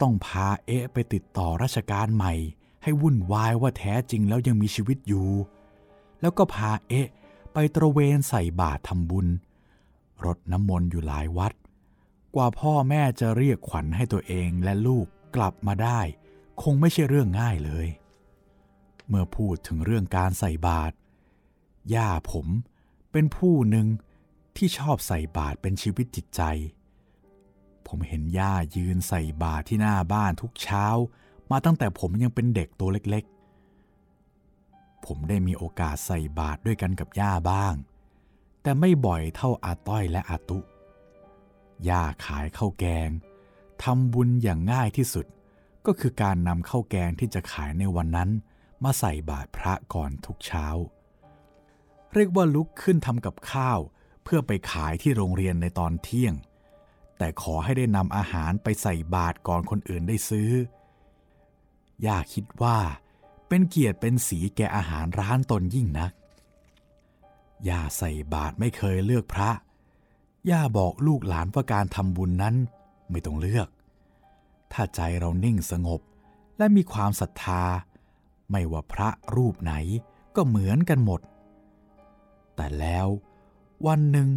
[0.01, 2.35] ต้องพาเอ๊ะไปติดต่อราชการใหม่
[2.83, 5.29] ให้วุ่นวายว่าแท้จริงแล้วยังมีชีวิตอยู่
[6.21, 7.09] แล้วก็พาเอ๊ะ
[7.53, 9.27] ไปตระเวนใส่บาตรทำบุญ
[10.25, 11.53] รดน้ำมนต์อยู่หลายวัด
[12.35, 16.01] กว่าพ่อแม่จะเรียกขวัญให้ตัวเองและลูกกลับมาได้
[16.63, 17.87] คงไม่ใช่เรื่องง่ายเลย
[19.09, 20.95] เมื่อพูดถึงเรื่องการใส่บาตร
[21.95, 22.47] ย่าผม
[23.13, 23.87] เป็นผู้หนึ่ง
[24.57, 26.43] ที่ชอบใส่บาตรเป็นชีวิตจิตใจ
[27.87, 30.87] ผมเห็นย่ายืนใส่บาตรที่หน้าบ้านทุกเช้า
[31.51, 37.75] มาตั้งแต่ผมยังเป็นเด็กตัวเล็กๆ ผมได้มีโอกาสใส่บาตรด้วยกันกับย่าบ้าง
[38.63, 40.59] แต่ไม่บ่อยเท่าอาต้อยและอาตุ
[41.89, 43.11] ย่าขายข้าวแกง
[43.83, 45.27] ทำบุญอย่างง่ายที่สุด
[45.87, 48.31] ก็คือการนำข้าวแกงที่จะขายในวันนั้น
[48.83, 50.67] มาใส่บาตรพระก่อนทุกเช้า
[52.15, 53.79] เรียกว่าลุกขึ้นทำกับข้าว
[54.25, 56.35] เพื่อไปขายที่โรงเรียนในตอนเที่ยง
[57.19, 60.51] แต่ขอให้ได้นำอาหารไปใส่บาตรก่อนคนอื่นได้ซื้อ
[62.07, 62.79] ย่าคิดว่า
[63.49, 66.13] เป็นเกียรติเป็นสีแก่อาหารร้านตนยิ่งนัก
[67.69, 69.51] ย่าใส่บาตรไม่เคยเลือกพระ
[70.51, 72.55] ย่าบอกลูกหลานว่าการทำบุญนั้น
[73.11, 73.69] ไม่ต้องเลือก
[74.73, 76.01] ถ้าใจเรานิ่งสงบ
[76.59, 77.63] และมีความศรัทธา
[78.51, 79.75] ไม่ว่าพระรูปไหน
[80.37, 81.21] ก็เหมือนกันหมด
[82.59, 83.09] แต่แล้ว
[83.87, 84.29] วันหนึ่ง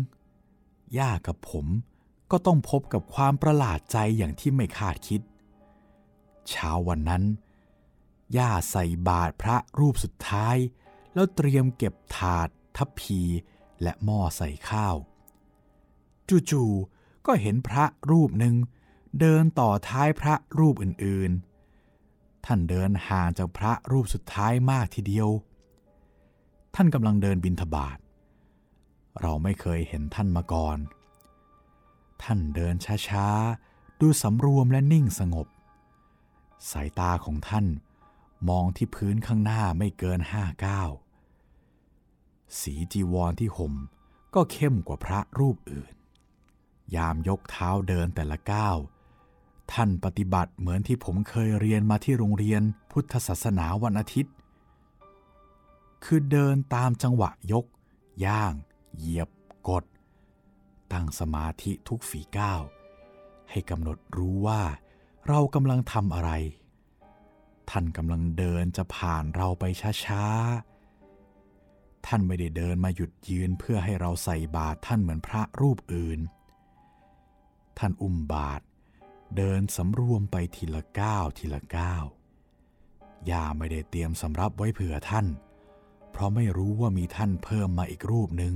[0.98, 1.68] ย่ากับผม
[2.32, 5.22] ก็ต้องพบกับความประหลาดใจอย่างที่ไม่คาดคิด
[6.50, 7.24] เช้าวันนั้น
[8.38, 10.58] ย่าใส่บาตรพระรูปสุดท้าย
[11.14, 13.22] แล้วเตรียมเก็บถาด ทัพพี
[13.82, 14.96] และหม้อใส่ข้าว
[16.52, 18.56] จู่ๆก็เห็นพระรูปหนึ่ง
[19.20, 25.30] เดินต่อท้ายพระรูปอื่นๆ ท่านเดินห่างจากพระรูปสุดท้ายมากทีเดียว
[26.76, 27.98] ท่านกำลังเดินบินทบาท
[29.20, 30.78] เราไม่เคยเห็นท่านมาก่อน
[32.24, 32.76] ท่านเดิน
[33.08, 35.48] ช้าๆ ดูสำรวมและนิ่งสงบ
[36.72, 37.66] สายตาของท่าน
[38.50, 40.90] มองที่พื้นข้างหน้าไม่เกินห้าก้าว
[42.60, 43.74] สีจีวรที่ห่ม
[44.36, 45.94] ก็เข้มกว่าพระรูปอื่น
[46.96, 48.78] ยามยกเท้าเดินแต่ละก้าว
[49.74, 54.34] ท่านปฏิบัติเหมือนที่ผมเคยเรียนมาที่โรงเรียนพุทธศาสนาวันอาทิตย์
[56.04, 57.66] คือเดินตามจังหวะยก
[58.26, 58.54] ย่าง
[58.98, 59.30] เหยียบ
[59.70, 59.86] กด
[60.94, 62.62] ตั้งสมาธิทุกฝีก้าว
[63.50, 64.62] ให้กำหนดรู้ว่า
[65.28, 66.32] เรากำลังทำอะไร
[67.70, 69.64] ท่านกำลังเดินจะผ่านเราไป
[70.06, 76.20] ช้าๆ ท่านไม่ได้เดินมาหยุดยืนเพื่อให้เราใส่บาตรท่านเหมือนพระรูปอื่น
[77.78, 78.64] ท่านอุ้มบาตร
[79.38, 82.04] เดินสำรวมไปทีละก้าวทีละก้าว
[83.30, 85.28] ย่าไม่ได้เตรียมสำรับไว้เผื่อท่าน
[86.12, 88.54] เพราะไม่รู้ว่ามีท่านเพิ่มมาอีกรูปหนึ่ง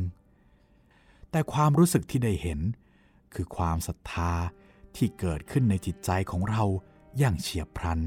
[1.35, 2.59] แต่ความรู้สึกที่ได้เห็น
[3.33, 4.33] คือความศรัทธา
[4.95, 6.63] ที่เกิดขึ้นในจิตใจของเรา
[7.17, 7.99] อย่างเฉียบพลัน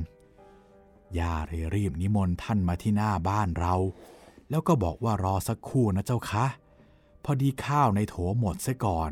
[1.19, 3.75] ย่าเลยรีบนิมนต์ท่านมาที่หน้าบ้านเรา
[4.51, 6.47] แล้วก็บอกว่ารอสักครู่นะเจ้าคะ
[7.25, 9.11] พอดีข้าวในโถหมดซะก่อน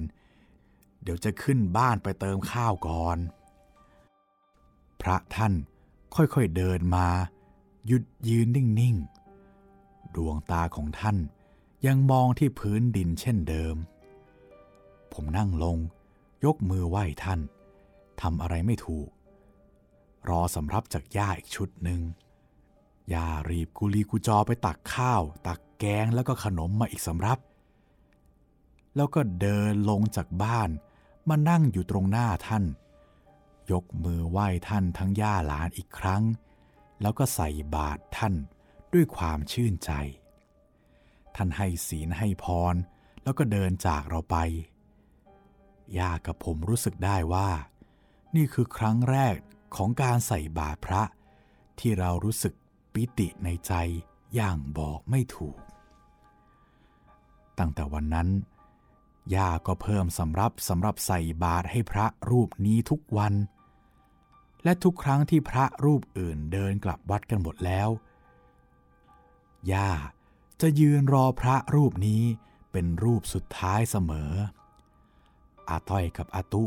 [1.02, 3.18] เดี๋ยวจะขึ้นบ้านไปเติมข้าวก่อน
[5.00, 5.52] พระท่าน
[6.14, 7.08] ค่อยๆเดินมา
[7.86, 11.16] หยุดยืนนิ่งๆ ดวงตาของท่าน
[11.86, 13.76] ยังมองที่พื้นดินเช่นเดิม
[15.16, 15.78] ผมนั่งลง
[16.44, 17.40] ยกมือไหว้ท่าน
[18.20, 19.08] ทำอะไรไม่ถูก
[20.28, 22.00] รอสำรับจากย่าอีกชุดหนึ่ง
[23.12, 27.38] ย่ารีบกุลีกุจอไปตักข้าว ตักแกงแล้วก็ขนมมาอีกสำรับ
[28.96, 30.70] แล้วก็เดินลงจากบ้าน
[31.28, 32.64] มานั่งอยู่ตรงหน้าท่าน
[33.72, 36.22] ยกมือไหว้ท่านทั้งย่าหลานอีกครั้ง
[37.00, 38.38] แล้วก็ใส่บาตรท่านด
[38.92, 39.90] ด้วยความชื่นใจ
[41.36, 42.74] ท่านให้ศีลให้พร
[43.22, 44.36] แล้วก็เดินจากเราไป
[45.98, 47.50] ย่ากับผมรู้สึกได้ว่า
[48.36, 49.36] นี่คือครั้งแรก
[49.76, 51.02] ของการใส่บาตรพระ
[51.78, 52.54] ที่เรารู้สึก
[52.92, 53.72] ปิติในใจ
[54.34, 55.56] อย่างบอกไม่ถูก
[57.58, 58.28] ตั้งแต่วันนั้น
[59.34, 63.34] ย่าก็เพิ่มสำรับสำหรับใส่บาตรให้พระรูปนี้ทุกวัน
[64.64, 67.88] และทุกครั้งที่พระรูปอื่นเดินกลับวัดกันหมดแล้ว
[69.72, 69.90] ย่า
[70.60, 72.22] จะยืนรอพระรูปนี้
[72.72, 74.32] เป็นรูปสุดท้ายเสมอ
[75.70, 76.64] อาต้อยกับอาตุ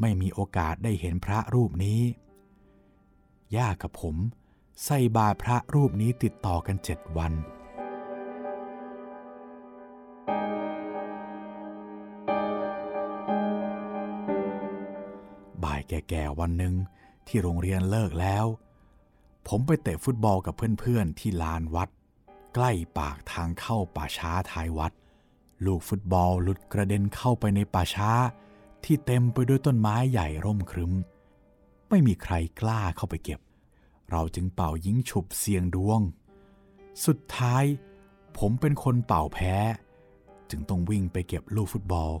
[0.00, 2.00] ไม่มีโอกาสได้เห็นพระรูปนี้
[3.56, 4.16] ย่ากับผม
[4.84, 7.32] ใส่บาตรพระรูปนี้ติดต่อกันเจ็ดวัน
[15.64, 16.74] บ่ายแก่ๆวันหนึ่ง
[17.26, 18.46] ที่โรงเรียนเลิกแล้ว
[19.48, 21.88] ผมไปเตะฟุตบอลกับเพื่อนๆที่ลานวัด
[22.54, 24.92] ใกล้ปากทางเข้าป่าช้าท้ายวัด
[25.64, 28.10] ลูกฟุตบอลหลุดกระเด็นเข้าไปในป่าช้า
[28.84, 30.92] ที่เต็มไปด้วยต้นไม้ใหญ่ร่มครึ้ม
[31.88, 33.40] ไม่มีใครกล้าเข้าไปเก็บ
[34.10, 36.00] เราจึงเป่ายิงฉุบเสียงดวง
[37.06, 37.64] สุดท้าย
[38.38, 39.56] ผมเป็นคนเป่าแพ้
[40.50, 42.12] จึงต้องวิ่งไปเก็บลูกฟุตบอล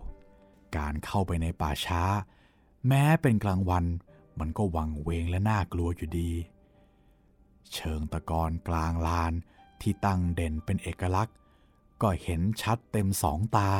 [0.76, 2.02] การเข้าไปในป่าช้า
[2.88, 3.84] แม้เป็นกลางวัน
[4.38, 6.30] มันก็วังเวงและน่ากลัวอยู่ดี
[7.74, 9.32] เชิงตะกอนกลางลาน
[9.80, 11.34] ที่ตั้งเด่นเป็นเอกลักษณ์
[12.02, 13.70] ก็เห็นชัดเต็มสองตา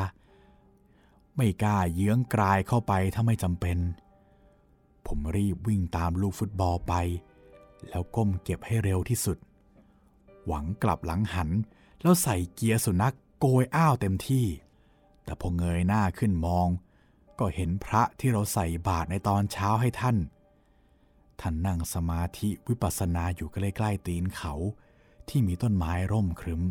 [1.36, 3.78] ไม่กล้าเยื้องกลายเข้าไปถ้าไม่จำเป็น
[5.06, 6.94] ผมรีบวิ่งตามลูกฟุตบอลไป
[7.88, 9.38] แล้วก้มเก็บให้เร็วที่สุด
[10.46, 11.50] หวังกลับหลังหัน
[12.02, 14.46] แล้วใส่เกียร์สุนัขโกยอ้าวเต็มที่
[15.24, 16.68] แต่พอเงยหน้าขึ้นมอง
[17.38, 20.16] ก็เห็นพระที่เราใส่บาตรในตอนเช้าให้ท่าน
[21.40, 24.54] ท่านนั่งสมาธิวิปัสสนาอยู่ใกล้ๆตีนเขา
[25.28, 26.62] ที่มีต้นไม้ร่มครึ้ม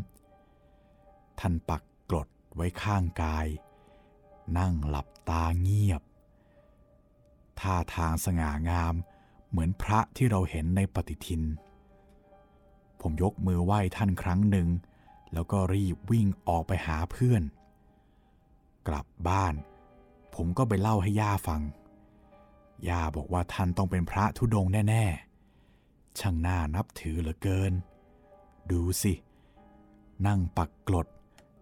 [1.39, 3.47] ท่านปักกรดไว้ข้างกาย
[4.57, 6.01] นั่งหลับตาเงียบ
[7.59, 8.95] ท่าทางสง่างาม
[9.49, 11.43] เหมือนพระที่เราเห็นในปฏิทิน
[13.01, 14.67] ผมยกมือไหว้ท่านครั้งหนึ่ง
[15.33, 17.43] แล้วก็รีบวิ่งออกไปหาเพื่อน
[18.87, 19.53] กลับบ้าน
[20.35, 21.61] ผมก็ไปเล่าให้ย่าฟัง
[22.89, 25.05] ย่าบอกว่าท่านต้องเป็นพระธุดงแน่
[25.61, 27.73] ๆ ช่างน่านับถือเหลือเกิน
[28.71, 29.13] ดูสิ
[30.27, 31.07] นั่งปักกลด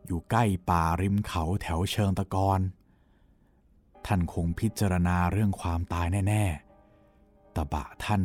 [0.06, 2.60] อยู่ใกล้ป่าริมเขาแถวเชิงตะกอน
[4.06, 6.44] ท่านคงพิจารณาเรื่องความตายแน่
[7.00, 8.22] ๆ ตะบะท่าน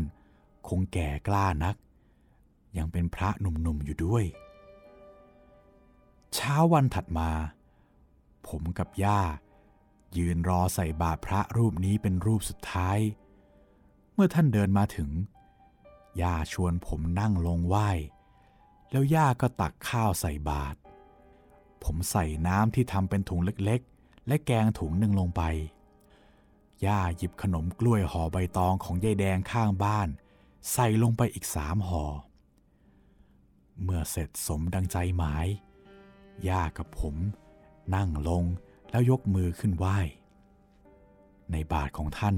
[0.68, 1.76] คงแก่กล้านัก
[2.76, 4.24] ยังเป็นพระหนุ่มๆอยู่ด้วย
[6.34, 7.30] เช้าวันถัดมา
[8.46, 9.20] ผมกับย่า
[10.16, 12.98] ยืนรอใส่บาตรพระรูปนี้เป็นรูปสุดท้าย
[14.14, 15.10] เมื่อท่านเดินมาถึง
[16.22, 17.90] ย่าชวนผมนั่งลงไหว้
[18.90, 20.78] แล้วย่าก็ตักข้าวใส่บาตร
[21.84, 25.42] ผมใส่น้ำที่ทำเป็นถุงเล็กๆ และแกงถุงหนึ่งลงไป
[26.86, 30.08] ย่าหยิบขนมกล้วยห่อใบตองของยายแดงข้างบ้าน
[30.72, 32.04] ใส่ลงไปอีกสามห่อ
[33.82, 35.46] เมื่อเสร็จสมดังใจหมาย
[36.48, 37.16] ย่ากับผม
[37.94, 38.44] นั่งลง
[38.90, 39.98] แล้วยกมือขึ้นไหว้
[41.52, 42.36] ในบาทของท่าน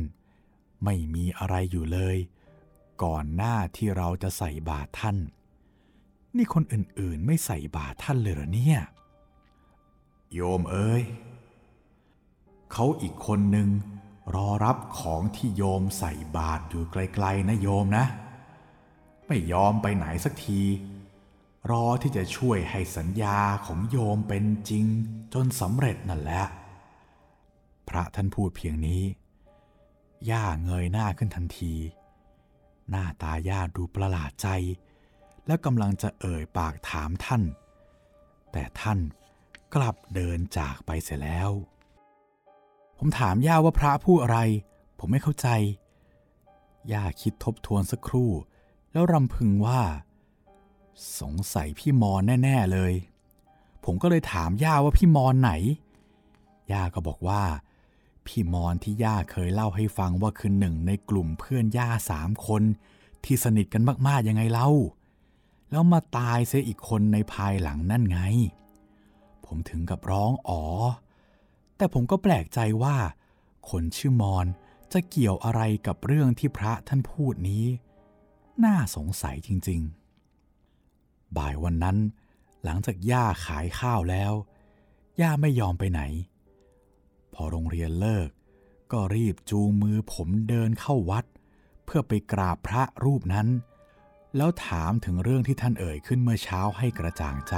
[0.84, 2.16] ไม่มีอะไรอยู่เลย
[3.02, 5.16] ก่อนหน้าที่เราจะใส่บาทท่าน
[6.36, 8.80] นี่คนอื่นๆไม่ใส่บาทท่านเลยเหรอเนี่ย
[10.34, 11.02] โยมเอ้ย
[12.72, 13.68] เขาอีกคนหนึ่ง
[14.34, 18.04] รอรับของที่โยมใส่บาทอยู่ไกลๆนะโยมนะ
[19.26, 20.60] ไม่ยอมไปไหนสักที
[21.70, 24.84] รอที่จะช่วยให้สัญญาของโยมเป็นจริง
[25.34, 26.44] จนสำเร็จนั่นแหละ
[27.88, 29.02] พระท่านพูดเพียงนี้
[30.30, 31.74] ย่าเงยหน้าขึ้นทันที
[32.90, 34.48] หน้าตาย่าดูประหลาดใจ
[35.46, 37.42] และกำลังจะเอ่ยปากถามท่าน
[38.52, 38.98] แต่ท่าน
[39.74, 41.50] กลับเดินจากไปเสียแล้ว
[42.98, 44.38] ผมถามย่าว่าพระพูดอะไร
[44.98, 45.48] ผมไม่เข้าใจ
[46.92, 48.30] ย่าคิดทบทวนสักครู่
[48.92, 49.80] แล้วรำพึงว่า
[51.20, 52.92] สงสัยพี่มอนแน่ ๆ เลย
[53.84, 55.52] ผมก็เลยถามย่าว่าพี่มอนไหน
[56.72, 57.42] ย่าก็บอกว่า
[58.26, 62.62] พี่มอนที่ย่าเคยเล่าให้ฟังว่าคือหนึ่งในกลุ่มเพื่อนย่าสามคน
[63.24, 64.68] ที่สนิทกันมาก ๆ ยังไงเล่า
[65.70, 68.20] แล้วมาตายเสียอีกคนในภายหลังนั่นไง
[69.52, 70.62] ผมถึงกับร้องอ๋อ
[71.76, 72.96] แต่ผมก็แปลกใจว่า
[73.70, 74.46] คนชื่อมอน
[74.92, 77.64] จะเกี่ยวอะไรกับเรื่องที่พระท่านพูดนี้
[78.64, 79.80] น่าสงสัยจริง
[80.58, 81.98] ๆ บ่ายวันนั้น
[82.64, 84.32] หลังจากย่าขายข้าวแล้ว
[85.20, 86.02] ย่าไม่ยอมไปไหน
[87.34, 88.28] พอโรงเรียนเลิก
[88.92, 91.24] ก็รีบจูงมือผมเดินเข้าวัด
[91.84, 93.48] เพื่อไปกราบพระรูปนั้น
[94.36, 97.54] แล้วถามถึงเรื่องที่ท่านเอ่ยขึ้นเมื่อเช้าให้กระจ่างใจ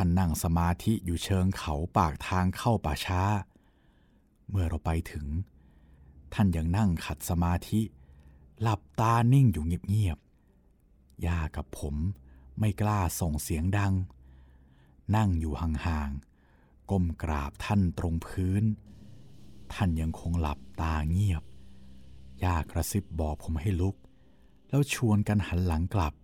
[0.00, 3.22] ท่านนั่งสมาธิอยู่เชิงเขาปากทางเข้าป่าช้า
[4.48, 5.26] เมื่อเราไปถึง
[6.34, 7.80] ท่านยังนั่งขัดสมาธิ
[8.60, 11.94] หลับตานิ่งอยู่เงียบๆย่ากับผม
[12.58, 13.94] ไม่กล้าส่งเสียงดัง
[15.16, 18.64] นั่งอยู่ห่างๆก้มกราบท่านตรงพื้น
[19.72, 21.42] ท่านยังคงหลับตาเงียบ
[22.42, 23.96] ย่ากระซิบบอกผมให้ลุก
[24.68, 26.14] แล้วชวนกันหันหลังกลับ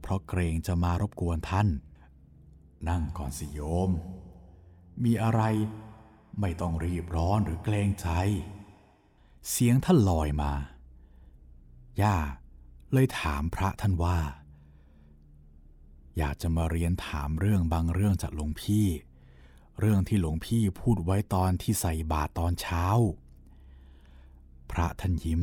[0.00, 1.68] เพราะเกรงจะมารบกวนท่าน
[2.88, 3.90] นั่งก่อนสิโยม
[5.04, 5.42] มีอะไร
[6.40, 8.08] ไม่ต้องรีบร้อนหรือเกรงใจ
[9.50, 10.52] เสียงท่านลอยมา
[12.00, 12.16] ย่า
[12.92, 14.18] เลยถามพระท่านว่า
[16.18, 18.86] อยากจะมาเรียนถามเรื่องบางเรื่องจากหลวงพี่
[19.78, 22.84] เรื่องที่หลวงพี่พูดไว้ตอนที่ใส่บาตรตอนเช้า
[24.70, 25.42] พระท่านยิ้ม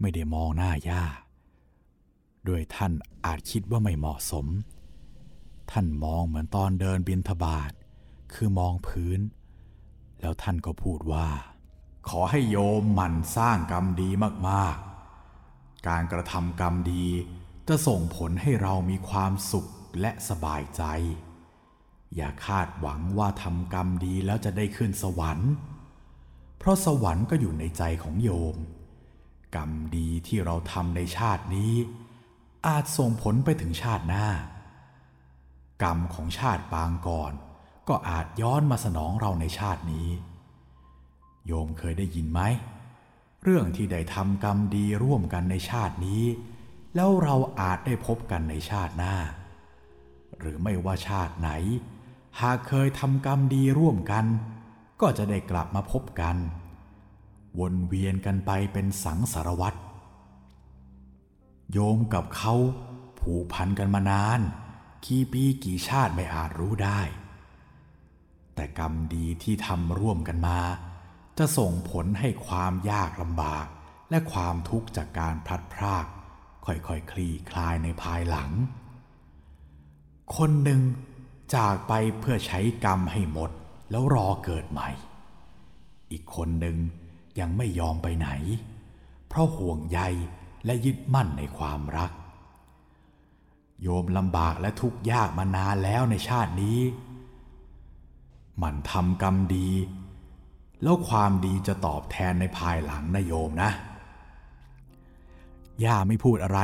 [0.00, 1.04] ไม่ได้มองหน้าย่า
[2.48, 2.92] ด้วยท่าน
[3.24, 4.46] อาจคิดว่าไม่เหมาะสม
[5.70, 7.72] ท่านมองเหมือนตอนเดินบินทบาท
[8.34, 9.20] คือมองพื้น
[10.20, 11.28] แล้วท่านก็พูดว่า
[12.08, 14.10] ขอให้โยมหมั่นสร้างกรรมดี
[14.48, 17.06] มากๆ การกระทำกรรมดี
[17.68, 19.66] จะส่งผลให้เรามีความสุข
[20.00, 20.82] และสบายใจ
[22.16, 25.50] อย่าคาดหวังว่าทำกรรมดีแล้วจะได้ขึ้นสวรรค์
[26.58, 28.56] เพราะสวรรค์ก็อยู่ในใจของโยม
[29.56, 31.72] กรรมดีที่เราทำในชาตินี้
[32.66, 34.28] อาจส่งผลไปถึงชาติหน้า
[35.82, 37.32] กรรมของชาติปางก่อน
[37.88, 40.08] ก็อาจย้อนมาสนองเราในชาตินี้
[41.46, 42.40] โยมเคยได้ยินไหม
[43.42, 46.24] เรื่องที่ได้ทำกรรมดีร่วมกันในชาตินี้
[46.94, 49.16] แล้วเราอาจได้พบกันในชาติหน้า
[50.38, 51.50] หรือไม่ว่าชาติไหน
[52.40, 54.24] หากเคยทำกรรมดีร่วมกัน
[55.00, 56.36] ก็จะได้กลับมาพบกัน
[57.58, 59.78] วนเวียนกันไปเป็นสังสารวัตร
[61.72, 62.54] โยมกับเขา
[63.20, 64.40] ผูกพันกันมานาน
[65.06, 67.00] กี่ปีกี่ชาติไม่อาจรู้ได้
[68.54, 70.58] แต่กรรมดีที่ทำร่วมกันมา
[71.38, 73.66] จะส่งผลให้ความยากลำบาก
[74.10, 76.06] และความทุกข์จากการพลัดพราก
[76.64, 78.50] ค่อยๆคคลี่คลายในภายหลัง
[80.36, 80.80] คนหนึ่ง
[81.54, 83.50] จากไปเพื่อใช้กรรมให้หมด
[83.90, 84.88] แล้วรอเกิดใหม่
[86.10, 86.76] อีกคนหนึ่ง
[87.40, 88.28] ยังไม่ยอมไปไหน
[89.28, 90.00] เพราะห่วงใย
[90.64, 92.10] และยึดมั่นในความรัก
[93.82, 96.78] โยมลำบากและทุกข์ยากมานานแล้วในชาตินี้
[98.62, 99.68] มันทำกรรมดี
[100.82, 103.70] แล้วความดีจะตอบแทนในภายหลังนะโยมนะ
[105.84, 106.60] ย่าไม่พูดอะไร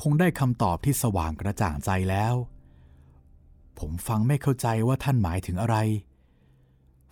[0.00, 2.34] คงได้คำตอบที่สว่างกระจ่างใจแล้ว
[3.78, 5.76] ผมฟังไม่เข้าใจว่าท่านหมายถึงอะไร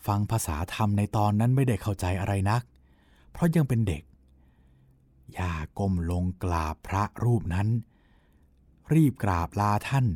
[0.06, 2.62] ฟังภาษาธรรมในตอนนั้นไม่ได้เข้าใจอะไรนัก
[3.32, 4.02] เพราะยังเป็นเด็ก
[5.38, 7.68] ย่าก้มลงกราบพระรูปนั้น
[8.94, 10.06] รีบกราบลาท่าน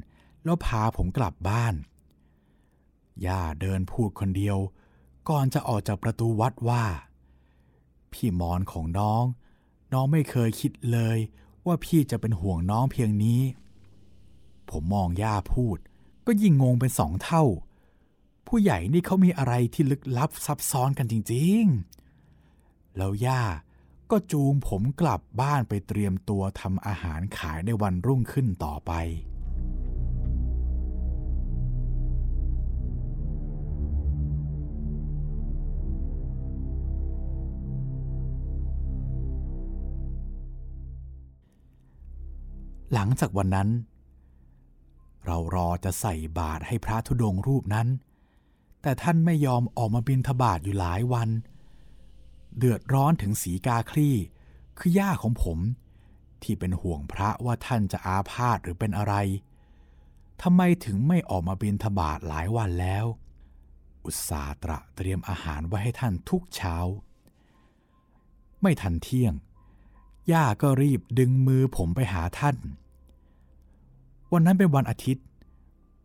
[0.45, 1.75] แล้วพาผมกลับบ้าน
[3.27, 4.59] ย่าเดินพูดคนเดียว
[5.29, 6.85] ก่อนจะออกจากประตูวัดว่า
[8.13, 9.25] พี่มอนของน้อง
[9.93, 11.19] น้องไม่เคยคิดเลย
[11.67, 13.41] ว่าพี่จะเป็นห่วงน้องเพียงนี้
[14.71, 15.79] ผมมองย่าพูด
[16.27, 17.45] ก็ยิ่งงงเป็นสองเท่า
[18.47, 21.63] ผู้ใหญ่นี่เขามีอะไรที่ลึกลับซับซ้อนกันจริง
[22.31, 23.43] ๆ แล้วย่า
[24.11, 28.93] ก็จูงผมกลับบ้านไปเตรียมตัวทำอาหารขายในวันรุ่งขึ้นต่อไป
[42.95, 43.69] หลังจากวันนั้น
[45.27, 47.89] เรารอจะใส่บาตรให้พระธุดงค์รูปนั้น
[48.83, 54.17] แต่ท่านไม่ยอมออกมาบิณฑบาตอยู่หลายวันเเดือดร้อนถึงสีกาคลี่
[54.79, 55.59] คือย่าของผม
[56.43, 59.15] ที่เป็นห่วงพระว่าท่านจะอาพาธหรือเป็นอะไร
[60.43, 63.07] ทำไมถึงไม่ออกมาบิณฑบาตหลายวันแล้ว
[64.05, 66.77] อุตสาตระเตรียมอาหารไว้ให้ท่านทุกเช้า
[68.63, 69.35] ไม่ทันเที่ยง
[70.33, 72.57] ย่าก็รีบดึงมือผมไปหาท่าน
[74.33, 75.25] วันนั้นเป็นวันอาทิตย์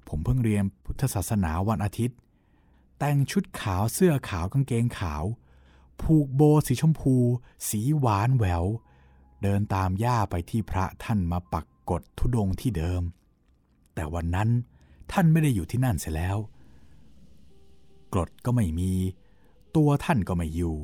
[0.07, 2.17] ผมเพิ่งเรียนพุทธศาสนาวันอาทิตย์
[2.97, 5.23] แต่งชุดขาวเสื้อขาวกางเกงขาว
[6.03, 7.15] ผูกโบสีชมพู
[7.69, 8.65] สีหวานแหวว
[9.41, 13.01] เดินตามย่าไปที่พระท่านมาปักกฎทุดงที่เดิม
[13.93, 14.49] แต่วันนั้น
[15.11, 16.37] ท่านไม่ได้อยู่ที่นั่นเสียแล้ว
[18.13, 18.93] กฎก็ไม่มี
[19.75, 20.77] ตัวท่านก็ไม่อยู่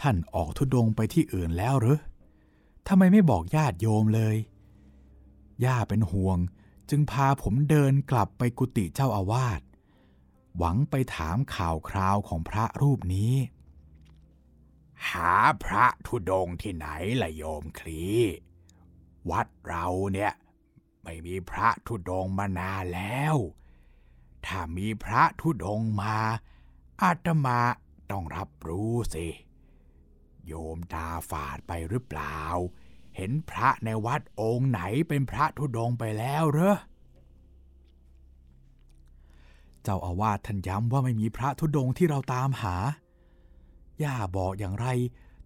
[0.00, 2.00] ท่านออกทุดงไปที่อื่นแล้วหรือ
[2.88, 4.36] ทำไมไม่บอกญาติโยมเลย
[5.64, 6.38] ย่าเป็นห่วง
[6.90, 9.60] จึงพาผมเดินกลับไปกุฏิเจ้าอาวาส
[10.58, 13.32] หวังไปถามข่าวคราวของพระรูปนี้
[15.10, 15.32] หา
[15.64, 16.86] พระธุดงที่ไหน
[17.22, 18.04] ละโยมคลี
[19.30, 20.32] วัดเราเนี่ย
[21.02, 23.36] ไม่มีพระธุดงมานานแล้ว
[24.46, 26.16] ถ้ามีพระธุดงมา
[27.02, 27.60] อาตมา
[28.10, 29.28] ต้องรับรู้สิ
[30.46, 32.40] โยมตาฝาดไปหรือเปล่า
[33.16, 36.76] เห็นพระในวัดองค์ไหนเป็นพระธุดงไปแล้วเหรอ
[39.82, 42.76] เจ้าอาวาสท่านย้ำว่าไม่มีพระธุดงที่เราตามหา
[44.02, 44.86] ย่าบอกอย่างไร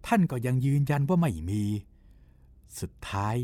[0.07, 1.63] ท่านก็ยังยืนยันว่าไม่มี
[2.79, 3.35] สุดท้าย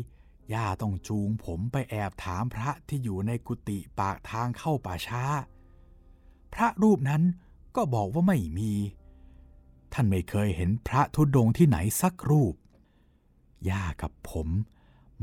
[0.52, 5.24] ย่าต้องจูงผมไปแอบถามพระที่อยู่ในกุฏิปากทางเข้าป่าช้า
[6.54, 7.22] พระรูปนั้น
[7.76, 8.72] ก็บอกว่าไม่มี
[9.92, 12.54] ท่านไม่เคยเห็นพระธุดงค์ที่ไหนสักรูป
[13.70, 14.48] ย่ากับผม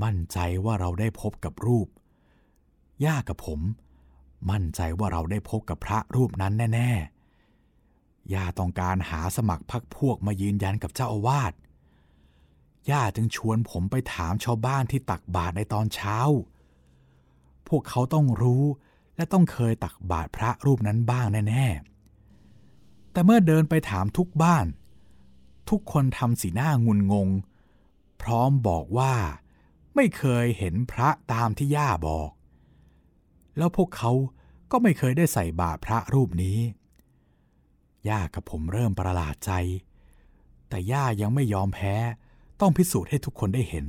[0.03, 1.87] มั่นใจว่าเราได้พบกับรูป
[3.05, 3.59] ย่ากับผม
[4.51, 7.20] มั่นใจว่าเราได้พบกับพระรูปนั้นแน่ ๆ
[8.33, 11.53] ย่าต้องการหาสมัครพักพวกมายืนยันกับเจ้าอาวาส
[12.89, 16.17] ย่าจึงชวนผมไปถามชาวบ้านที่ตักบาตรในตอนเช้า
[17.67, 18.63] พวกเขาต้องรู้
[19.15, 24.65] และต้องเคยตักบาตรพระรูปนั้นบ้างแน่ๆ แต่เมื่อเดินไปถามทุกบ้าน
[25.69, 27.29] ทุกคนทำสีหน้างุนงง
[28.21, 29.13] พร้อมบอกว่า
[29.95, 32.29] ไม่เคยเห็นพระตามที่ย่าบอก
[33.57, 34.11] แล้วพวกเขา
[34.71, 36.59] ก็ไม่เคยได้ใส่บาตรพระรูปนี้
[38.09, 39.51] ย่ากับผมเริ่มประหลาดใจ
[40.69, 41.95] แต่ย่ายังไม่ยอมแพ้
[42.59, 43.85] ต้องพิสูจน์ให้ทุกคนได้เห็น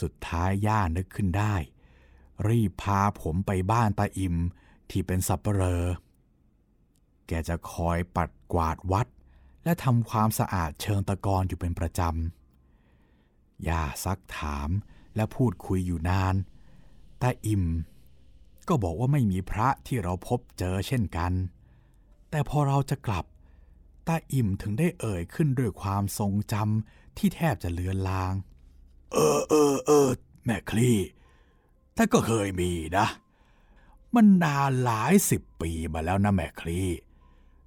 [0.00, 1.54] สุดท้ายย่านึกขึ้นได้
[2.48, 4.36] รีบพาผมไปบ้านตาอิม
[4.90, 5.84] ที่เป็นสับเปลอ
[7.26, 9.06] แกจะคอยปัดกวาดวัด
[9.64, 14.70] และทำความสะอาดเชิงตะกอนอยู่เป็นประจำ ย่าซักถาม
[15.16, 16.34] และพูดคุยอยู่นาน
[17.22, 17.64] ตาอิม
[18.68, 21.32] ก็บอกว่าไม่มีพระที่เราพบเจอเช่นกัน
[22.30, 23.24] แต่พอเราจะกลับ
[24.06, 28.34] ตาอิ่มถึงได้เอ่ยขึ้นด้วยความทรงจำที่แทบจะเลือนลาง
[29.12, 30.08] เออเออเออ
[30.44, 30.98] แม่คลี่
[31.94, 33.06] แต่ก็เคยมีนะ
[34.14, 36.88] มันนานหลายสิบปีมาแล้วนะแม่คลี่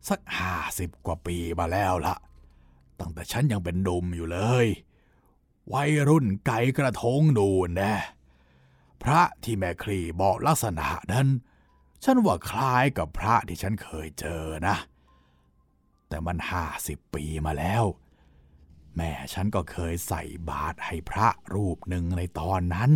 [0.09, 2.15] สักห้าสิบกว่าปีมาแล้วละ
[2.99, 4.67] ตั้งแต่ฉันยังเป็นหนุ่มอยู่เลย
[5.73, 7.95] วัยรุ่นไก่กระทงนูนแน่
[9.03, 11.27] พระที่แม่คลีบอกลักษณะนั้น
[12.03, 14.75] ฉันว่าคล้ายกับพระที่ฉันเคยเจอนะ
[16.07, 17.83] แต่มันห้าสิบปีมาแล้ว
[18.95, 22.91] แม่ฉันก็เคยใส่บาตรให้พระรูปหนึ่งในตอนนั้น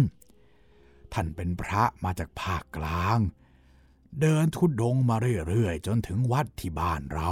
[1.14, 3.20] ท่านเป็นพระมาจากภาคกลาง
[4.22, 5.16] เดินทุดดงมา
[5.48, 7.32] เรื่อยๆ จนถึงวัดที่บ้านเรา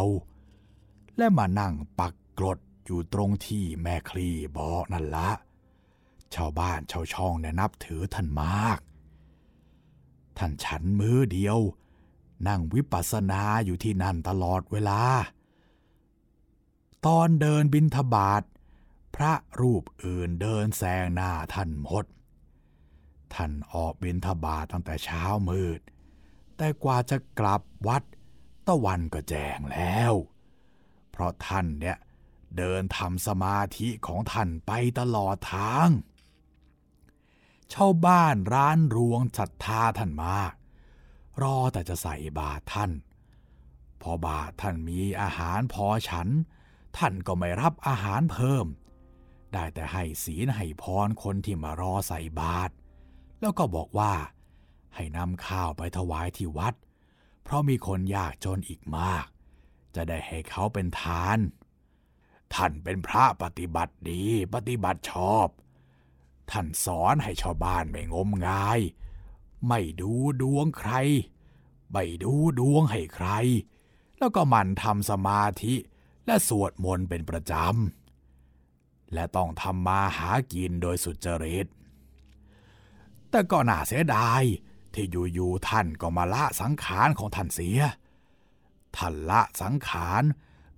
[1.17, 5.29] และมานั่งปักกรดอยู่ตรงที่แม่คลีบอกนั่นละ
[6.35, 8.79] ชาวบ้านชาวช่องเนี่ยนับถือท่านมาก
[10.37, 11.59] ท่านฉันมือเดียว
[12.47, 15.01] นั่งวิปัสสนาอยู่ที่นั่นตลอดเวลา
[17.05, 18.43] ตอนเดินบินทบาท
[19.15, 22.05] พระรูปอื่นเดินแซงหน้าท่านหมด
[23.33, 25.79] ท่านออกบินทบาทตั้งแต่เช้ามืด
[26.57, 28.03] แต่กว่าจะกลับวัด
[28.67, 30.13] ตะวันก็แจงแล้ว
[31.11, 31.97] เพราะท่านเนี่ย
[32.57, 35.87] เดินทำสมาธิของท่านไปตลอดทาง
[37.73, 40.53] ชาวบ้านร้านรวงศรัทธาท่านมาก
[41.41, 42.91] รอแต่จะใส่บาตรท่าน
[44.01, 46.27] พอบาตรท่านมีอาหารพอฉัน
[46.97, 48.65] ท่านก็ไม่รับอาหารเพิ่ม
[49.53, 52.73] ได้แต่ให้ศีลให้พรคนที่มารอใส่บาตร
[53.39, 54.13] แล้วก็บอกว่า
[54.95, 56.73] ให้นำข้าวไปถวายที่วัด
[57.43, 59.25] เพราะมีคนยากจนอีกมาก
[59.95, 61.39] จะได้ให้เขาเป็นทาน
[62.53, 65.47] ท่านเป็นพระปฏิบัติดีปฏิบัติชอบ
[66.51, 68.79] ท่านสอนให้ชาวบ้านไม่งมงาย
[69.67, 70.91] ไม่ดูดวงใคร
[71.91, 73.29] ไม่ดูดวงให้ใคร
[74.17, 75.75] แล้วก็มันทำสมาธิ
[76.25, 81.67] และสวดมนต์เป็นประจำ และต้องทำมาหากินโดยสุจริต
[83.29, 84.43] แต่ก็น่าเสียดาย
[84.93, 87.79] ที่อยู่ๆท่านก็มาละสังขารของท่านเสีย
[88.97, 90.23] ท่านละสังขาร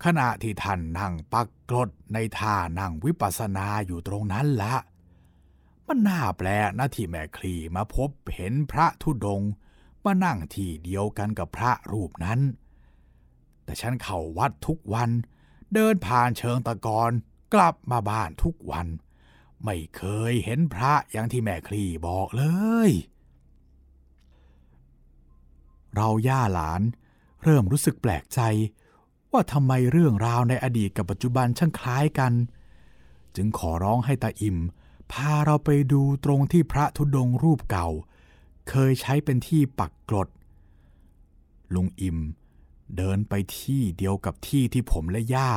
[0.04, 4.76] ขณะที่ท่านนั่งปักกรดในท่านั่งวิปัสสนาอยู่ตรงนั้นละ
[5.88, 9.42] มันน่าแปลกนะที่แม่คลีมาพบเห็นพระธุดง
[10.06, 12.40] มานั่งที่เดียวกันกับพระรูปนั้น
[13.64, 15.10] แต่ฉันเข้าวัดทุกวัน
[15.74, 17.12] เดินผ่านเชิงตะกอน
[17.54, 18.88] กลับมาบ้านทุกวัน
[19.64, 22.44] ไม่เคยเห็นพระอย่างที่แม่คลีบอกเล
[22.90, 22.92] ย
[25.96, 26.82] เราย่าหลาน
[27.44, 28.40] เริ่มรู้สึกแปลกใจ
[29.32, 32.34] ว่าทำไมเรื่องราวในอดีตกับปัจจุบันช่างคล้ายกัน
[33.36, 34.58] จึงขอร้องให้ตาอิม
[35.12, 37.88] พาเราไปดูตรงที่พระธุดงค์รูปเก่า
[38.70, 40.30] เคยใช้เป็นที่ปักกรด
[41.74, 42.18] ลุงอิม
[42.98, 45.52] เดินไปที่เดียวกับที่ที่ผมและย่า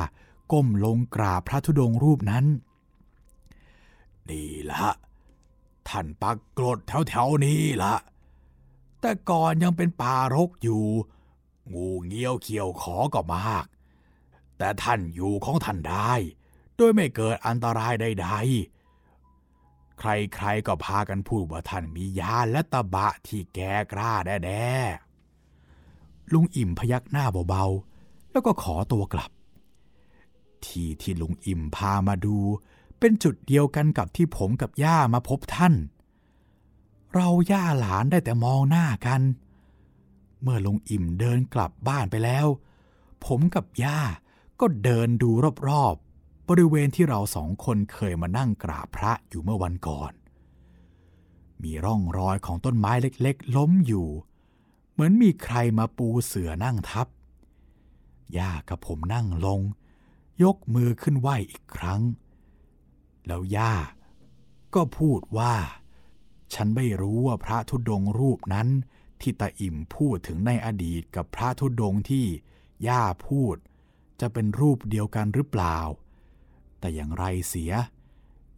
[0.53, 2.45] ก้มลงกราบพระธุดงค์รูปนั้น
[4.29, 4.87] นี่ละ
[5.89, 6.79] ท่านปักกรด
[7.09, 7.95] แถวๆนี้ละ
[9.01, 10.85] แต่ก่อนยังเป็นป่ารกอยู่
[11.73, 13.67] งูเงี้ยวเขียวขอก็มาก
[14.59, 16.13] แต่ท่านอยู่ของท่านได้
[16.77, 18.78] โดยไม่เกิดอันตรายใดๆ
[19.99, 23.61] ใครๆก็พากันพูดว่าท่านมียาและตะบะที่แก
[23.93, 29.31] กล้าแด่ๆลุงอิ่มพยักหน้าเบาๆ แล้วก็ขอตัวกลับ
[30.65, 32.37] ที่ที่ลุงอิ่มพามาดู
[32.99, 35.75] เป็นจุดเดียวกันกับที่ผมกับย่ามาพบท่าน
[37.15, 39.21] เราย่าหลานได้แต่มองหน้ากัน
[40.43, 42.47] เมื่อลุงอิ่มเดินกลับบ้านไปแล้ว
[43.25, 44.01] ผมกับย่า
[44.61, 45.31] ก็เดินดู
[45.69, 46.08] รอบๆ
[46.49, 50.13] บริเวณที่เราสองคนเคยมานั่งกราบพระอยู่เมื่อวันก่อน
[51.63, 54.09] มีร่องรอยของต้นไม้เล็กๆ ล้มอยู่
[54.93, 57.07] เหมือนมีใครมาปูเสือนั่งทับ
[58.39, 59.61] ย่ากับผมนั่งลง
[60.43, 62.01] ยกมือขึ้นไหวอีกครั้ง
[63.27, 63.75] แล้วย่า
[64.75, 65.55] ก็พูดว่า
[66.55, 68.69] ฉันไม่รู้ว่าพระธุดงค์รูปนั้น
[69.21, 72.27] ที่ตาอิ่มพูดถึงในอดีตกับพระธุดงค์ที่
[72.89, 73.57] ย่าพูด
[74.21, 75.79] จะเป็นรูปเดียวกันหรือเปล่า
[76.81, 77.73] แต่อย่างไรเสีย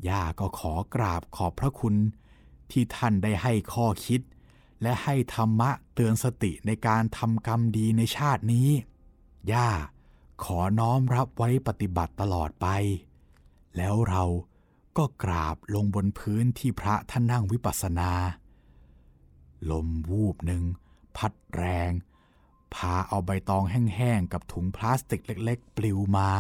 [0.09, 1.95] ย่าก็ขอกราบขอบพระคุณ
[2.71, 4.21] ที่ท่านได้ให้ข้อคิด
[4.83, 8.69] และให้ธรรมะเตือนสติในการทำกรรมดีในชาตินี้
[9.53, 9.69] ย่า
[10.45, 12.67] ขอน้อมรับไว้ปฏิบัติตลอดไป
[13.77, 14.25] แล้วเรา
[14.97, 18.13] ก็กราบลงบนพื้นที่พระท่านนั่งวิปัสสนา
[19.71, 20.63] ลมวูบหนึ่ง
[21.17, 21.91] พัดแรง
[22.75, 26.31] พาเอาใบตองแห้งๆ กับถุงพลาสติกเล็กๆ ปลิวมา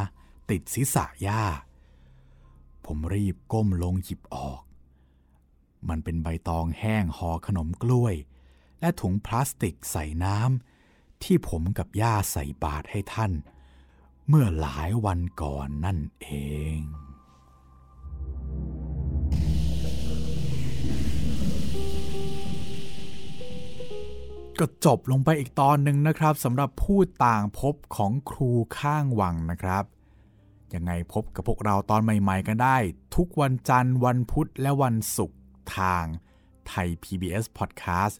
[0.50, 1.42] ติดศีรษะย่า
[2.86, 4.62] ผมรีบก้มลงหยิบออก
[5.88, 8.14] มันเป็นใบตองแห้งห่อขนมกล้วย
[8.80, 13.32] และถุงพลาสติกใส่น้ำที่ผมกับย่าใส่บาตรให้ท่าน
[14.28, 16.28] เมื่อหลายวันก่อนนั่นเอ
[16.76, 16.80] ง
[24.58, 29.84] ก็จบลงไปอีกตอนหนึ่งนะครับสำหรับผู้ต่างพบของครูข้างวังนะครับ
[30.74, 32.76] ยังไงพบกับพวกเราตอนใหม่ ๆ กันได้
[33.16, 35.38] ทุกวันจันทร์วันพุธและวันศุกร์
[35.76, 36.04] ทาง
[36.68, 38.14] ไทย PBS Podcast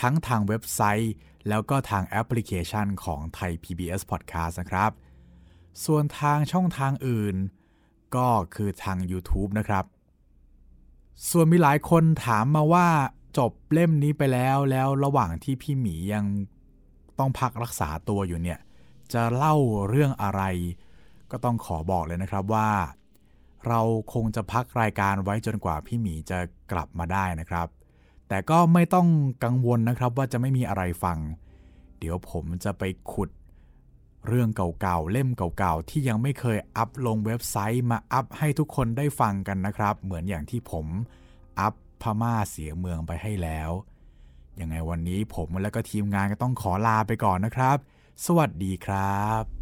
[0.00, 1.12] ทั้งทางเว็บไซต์
[1.48, 4.90] แล้วก็ทางแอปพลิเคชันของไทย PBS Podcast นะครับ
[5.84, 7.36] ส่วนทางช่องทางอื่น
[8.16, 9.84] ก็คือทาง YouTube นะครับ
[11.30, 12.88] ส่วนมีหลายคนถามมาว่า
[13.38, 16.24] จบเล่มนี้ไปแล้วแล้วระหว่างที่พี่หมียัง
[17.18, 18.58] ต้องพักรักษาตัวอยู่เนี่ย
[19.12, 19.56] จะเล่า
[19.88, 20.42] เรื่องอะไร
[21.32, 22.70] ก็ต้องขอบอกเลยนะครับว่า
[23.66, 23.80] เรา
[24.12, 26.38] คงจะพักรายการไว้จนกว่าพี่หมีจะ
[26.72, 27.68] กลับมาได้นะครับ
[28.28, 29.08] แต่ก็ไม่ต้อง
[29.44, 31.18] กังวลนะครับว่าจะไม่มีอะไรฟัง
[31.98, 33.30] เดี๋ยวผมจะไปขุด
[34.28, 40.86] เรื่องเก่าๆ เล่มเก่าๆ ที่ยังไม่เคยอัพลงเว็บไซต์มาอัพให้ทุกคนได้ฟังกันนะครับ เหมือนอย่างที่ผม
[41.60, 43.70] อัพพม่าเสียเมืองไปให้แล้ว
[44.60, 47.76] ยังไงวันนี้ผมและก็ทีมงานก็ต้องขอลาไปก่อนนะครับ
[48.26, 49.61] สวัสดีครับ